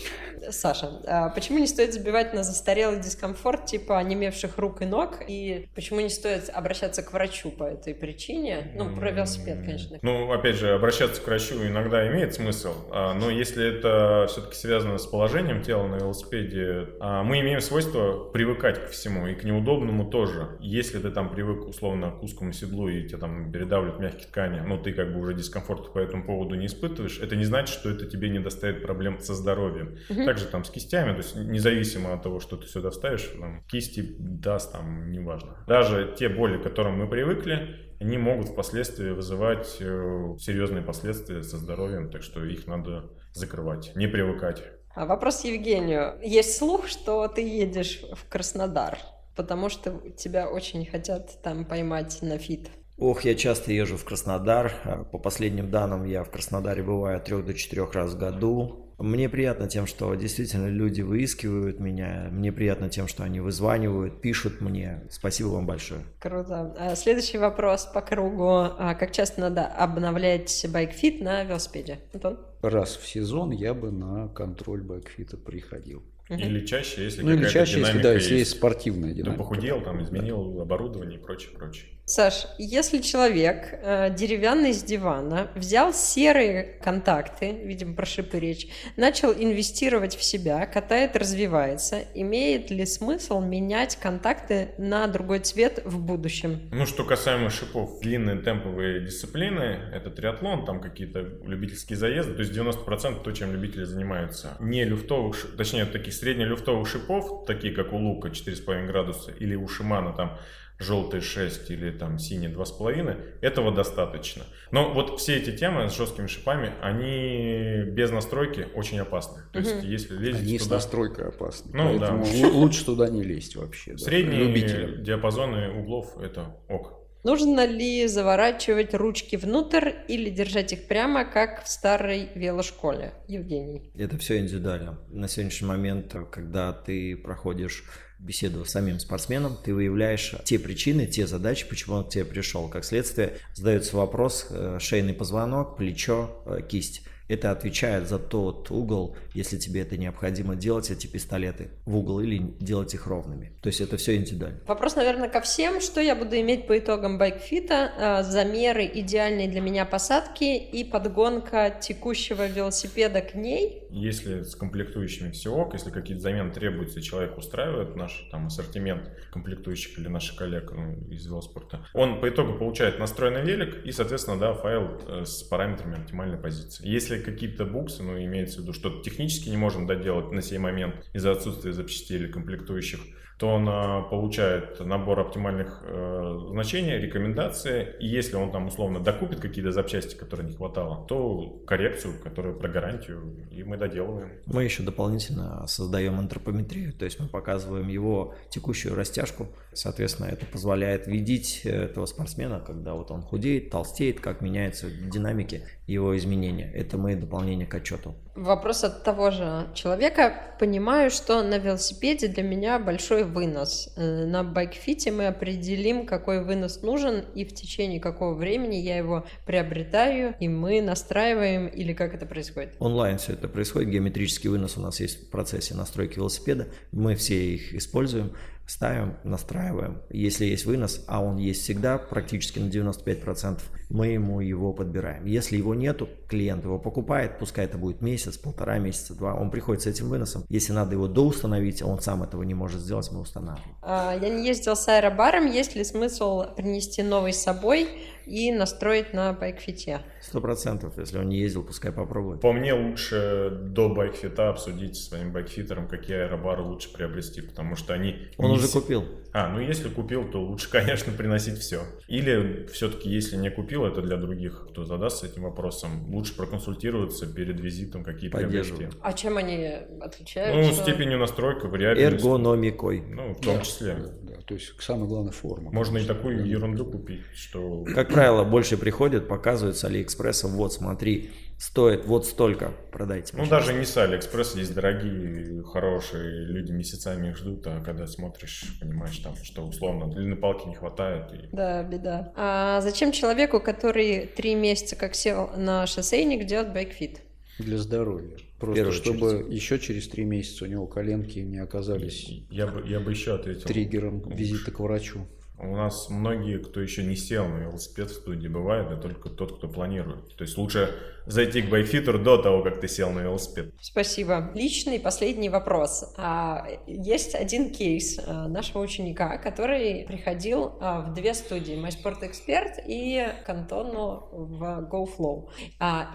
[0.52, 5.24] Саша, а почему не стоит забивать на застарелый дискомфорт типа онемевших рук и ног?
[5.28, 8.72] И почему не стоит обращаться к врачу по этой причине?
[8.76, 9.98] Ну, про велосипед, конечно.
[10.04, 15.00] Ну, опять же, обращаться к врачу иногда имеет смысл, а, но если это все-таки связано
[15.00, 20.06] с положением тела на велосипеде, а, мы имеем свойство привыкать ко всему и к неудобному
[20.06, 20.58] тоже.
[20.60, 24.78] Если ты там привык условно к узкому седлу и тебя там передавливают мягкие ткани, но
[24.78, 28.06] ты как бы уже дискомфорт по этому поводу не испытываешь, это не значит, что это
[28.06, 29.98] тебе не доставит проблем со здоровьем.
[30.10, 30.26] Угу.
[30.26, 34.16] Также там с кистями, то есть независимо от того, что ты сюда ставишь, там, кисти
[34.20, 35.64] даст, там, неважно.
[35.68, 41.58] Даже те боли, к которым мы привыкли, они могут впоследствии вызывать э, серьезные последствия со
[41.58, 44.64] здоровьем, так что их надо закрывать, не привыкать.
[44.94, 46.20] А вопрос Евгению.
[46.22, 48.98] Есть слух, что ты едешь в Краснодар,
[49.36, 52.70] потому что тебя очень хотят там поймать на фит.
[52.98, 54.72] Ох, я часто езжу в Краснодар.
[55.12, 58.94] По последним данным, я в Краснодаре бываю от 3 до 4 раз в году.
[58.98, 62.30] Мне приятно тем, что действительно люди выискивают меня.
[62.32, 65.04] Мне приятно тем, что они вызванивают, пишут мне.
[65.10, 66.06] Спасибо вам большое.
[66.20, 66.74] Круто.
[66.80, 68.48] А следующий вопрос по кругу.
[68.48, 72.00] А как часто надо обновлять байкфит на велосипеде?
[72.14, 72.40] Антон?
[72.62, 76.02] Раз в сезон я бы на контроль байкфита приходил.
[76.30, 79.32] Или чаще, если ну, или чаще, если, да, если есть спортивная динамика.
[79.32, 81.92] Ты похудел, там, изменил оборудование и прочее, прочее.
[82.08, 89.34] Саш, если человек э, деревянный с дивана взял серые контакты, видимо, про шипы речь, начал
[89.34, 96.70] инвестировать в себя, катает, развивается, имеет ли смысл менять контакты на другой цвет в будущем?
[96.72, 102.54] Ну, что касаемо шипов, длинные темповые дисциплины, это триатлон, там какие-то любительские заезды, то есть
[102.54, 104.58] 90% то, чем любители занимаются.
[104.60, 110.14] Не люфтовых, точнее, таких среднелюфтовых шипов, такие как у Лука 4,5 градуса или у Шимана
[110.14, 110.38] там
[110.80, 114.44] желтый 6 или там синий 2,5, этого достаточно.
[114.72, 119.44] Но вот все эти темы с жесткими шипами, они без настройки очень опасны.
[119.54, 119.86] То есть, угу.
[119.86, 120.70] если лезть они туда...
[120.70, 121.72] с настройкой опасны.
[121.74, 122.22] Ну, да.
[122.52, 123.98] лучше туда не лезть вообще.
[123.98, 127.06] Средние да, диапазоны углов это ок.
[127.26, 133.14] Нужно ли заворачивать ручки внутрь или держать их прямо, как в старой велошколе?
[133.28, 133.92] Евгений.
[133.98, 135.00] Это все индивидуально.
[135.10, 137.84] На сегодняшний момент, когда ты проходишь
[138.20, 142.68] беседовав с самим спортсменом, ты выявляешь те причины, те задачи, почему он к тебе пришел.
[142.70, 147.04] Как следствие, задается вопрос э, шейный позвонок, плечо, э, кисть.
[147.28, 152.38] Это отвечает за тот угол, если тебе это необходимо делать эти пистолеты в угол или
[152.60, 153.52] делать их ровными.
[153.62, 154.60] То есть это все индивидуально.
[154.68, 155.82] Вопрос, наверное, ко всем.
[155.82, 157.92] Что я буду иметь по итогам байкфита?
[157.98, 163.84] А, замеры идеальной для меня посадки и подгонка текущего велосипеда к ней?
[163.90, 169.98] Если с комплектующими все ок, если какие-то замены требуются, человек устраивает наш там ассортимент комплектующих
[169.98, 174.54] или наших коллег ну, из велоспорта, он по итогу получает настроенный велик и, соответственно, да,
[174.54, 176.88] файл э, с параметрами оптимальной позиции.
[176.88, 180.96] Если какие-то буксы, ну, имеется в виду, что технически не можем доделать на сей момент
[181.14, 183.00] из-за отсутствия запчастей или комплектующих,
[183.38, 189.42] то он а, получает набор оптимальных э, значений, рекомендации, и если он там условно докупит
[189.42, 194.32] какие-то запчасти, которые не хватало, то коррекцию, которую про гарантию, и мы доделываем.
[194.46, 201.08] Мы еще дополнительно создаем антропометрию, то есть мы показываем его текущую растяжку, соответственно, это позволяет
[201.08, 206.72] видеть этого спортсмена, когда вот он худеет, толстеет, как меняются динамики его изменения.
[206.74, 208.16] Это мы дополнение к отчету.
[208.36, 210.56] Вопрос от того же человека.
[210.60, 213.94] Понимаю, что на велосипеде для меня большой вынос.
[213.96, 219.26] Э, на байкфите мы определим, какой вынос нужен, и в течение какого времени я его
[219.46, 222.74] приобретаю, и мы настраиваем, или как это происходит?
[222.80, 223.90] Онлайн все это происходит.
[223.90, 226.68] Геометрический вынос у нас есть в процессе настройки велосипеда.
[226.92, 228.34] Мы все их используем
[228.68, 230.02] ставим, настраиваем.
[230.10, 233.60] Если есть вынос, а он есть всегда, практически на 95%,
[233.90, 235.26] мы ему его подбираем.
[235.26, 239.84] Если его нету, клиент его покупает, пускай это будет месяц, полтора месяца, два, он приходит
[239.84, 240.46] с этим выносом.
[240.50, 243.76] Если надо его доустановить, а он сам этого не может сделать, мы устанавливаем.
[243.82, 247.88] А, я не ездил с аэробаром, есть ли смысл принести новый с собой
[248.26, 250.02] и настроить на байкфите?
[250.22, 252.42] Сто процентов, если он не ездил, пускай попробует.
[252.42, 257.94] По мне лучше до байкфита обсудить со своим байкфитером, какие аэробары лучше приобрести, потому что
[257.94, 258.28] они...
[258.38, 259.06] Он уже купил.
[259.38, 261.82] А, ну если купил, то лучше, конечно, приносить все.
[262.08, 267.60] Или все-таки, если не купил, это для других, кто задастся этим вопросом, лучше проконсультироваться перед
[267.60, 268.88] визитом, какие приобрести.
[269.02, 270.72] А чем они отличаются?
[270.72, 272.30] Ну, степенью настройка, вариабельностью.
[272.30, 273.04] Эргономикой.
[273.10, 273.98] Ну, в том числе.
[274.22, 275.70] Да, то есть самая главная форма.
[275.70, 277.84] Можно и такую ерунду купить, что...
[277.94, 283.36] Как правило, больше приходят, показывают с Алиэкспресса, вот смотри, стоит вот столько, продайте.
[283.38, 288.78] Ну, даже не с Алиэкспресс, есть дорогие, хорошие, люди месяцами их ждут, а когда смотришь,
[288.80, 291.34] понимаешь, там, что условно длины палки не хватает.
[291.34, 291.56] И...
[291.56, 292.34] Да, беда.
[292.36, 297.22] А зачем человеку, который три месяца как сел на шоссейник, делать байкфит?
[297.58, 298.38] Для здоровья.
[298.60, 299.54] Просто чтобы очередь.
[299.54, 303.68] еще через три месяца у него коленки не оказались я бы, я бы еще ответил.
[303.68, 305.28] триггером визита к врачу.
[305.58, 309.58] У нас многие, кто еще не сел на велосипед в студии, бывает, а только тот,
[309.58, 310.36] кто планирует.
[310.36, 310.90] То есть лучше
[311.26, 313.74] зайти к байфитеру до того, как ты сел на велосипед.
[313.82, 314.52] Спасибо.
[314.54, 316.14] Личный последний вопрос.
[316.18, 322.22] А, есть один кейс а, нашего ученика, который приходил а, в две студии, My Sport
[322.22, 325.50] Expert и Кантону в GoFlow.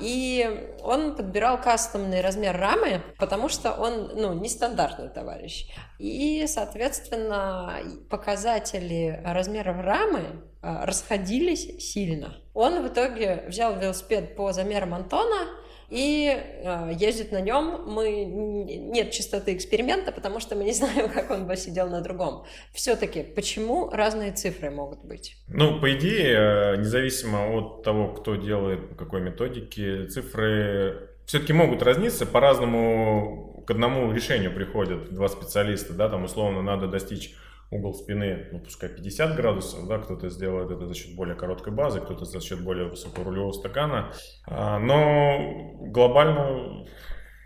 [0.00, 5.66] И он подбирал кастомный размер рамы, потому что он, ну, нестандартный товарищ.
[5.98, 12.36] И, соответственно, показатели размеров рамы расходились сильно.
[12.54, 15.46] Он в итоге взял велосипед по замерам Антона
[15.90, 17.84] и э, ездит на нем.
[17.86, 22.44] Мы нет чистоты эксперимента, потому что мы не знаем, как он бы сидел на другом.
[22.72, 25.36] Все-таки почему разные цифры могут быть?
[25.48, 33.64] Ну, по идее, независимо от того, кто делает какой методики, цифры все-таки могут разниться по-разному
[33.66, 37.36] к одному решению приходят два специалиста, да, там условно надо достичь
[37.70, 42.00] угол спины, ну, пускай 50 градусов, да, кто-то сделает это за счет более короткой базы,
[42.00, 44.12] кто-то за счет более высокого рулевого стакана,
[44.46, 46.86] а, но глобально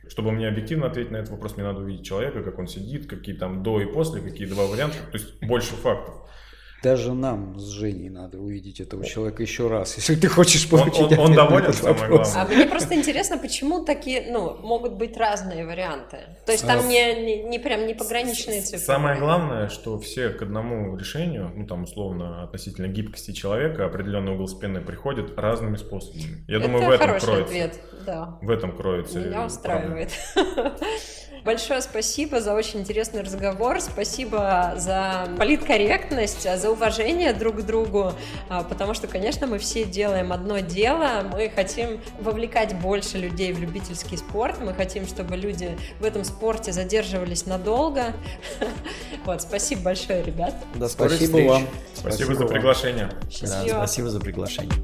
[0.09, 3.35] чтобы мне объективно ответить на этот вопрос, мне надо увидеть человека, как он сидит, какие
[3.35, 6.15] там до и после, какие два варианта, то есть больше фактов.
[6.85, 11.19] Даже нам с Женей надо увидеть этого человека еще раз, если ты хочешь получить Он,
[11.19, 12.43] он, он доволен, самое главное.
[12.43, 16.19] А мне просто интересно, почему такие, ну, могут быть разные варианты.
[16.45, 18.81] То есть там а, не, не, не прям не пограничные цифры.
[18.81, 24.47] Самое главное, что все к одному решению, ну, там, условно, относительно гибкости человека, определенный угол
[24.47, 26.45] спины приходит разными способами.
[26.49, 27.47] Я Это думаю, в этом хороший кроется.
[27.47, 28.39] ответ, да.
[28.43, 29.21] В этом кроется.
[29.21, 30.11] Меня устраивает.
[31.45, 33.79] Большое спасибо за очень интересный разговор.
[33.81, 38.15] Спасибо за политкорректность, за уважение друг к другу,
[38.49, 41.23] а, потому что, конечно, мы все делаем одно дело.
[41.31, 44.57] Мы хотим вовлекать больше людей в любительский спорт.
[44.63, 48.15] Мы хотим, чтобы люди в этом спорте задерживались надолго.
[49.25, 50.55] Вот, спасибо большое, ребят.
[50.75, 51.67] Да, спасибо вам.
[51.95, 53.11] Спасибо, спасибо за приглашение.
[53.41, 54.75] Да, спасибо за приглашение.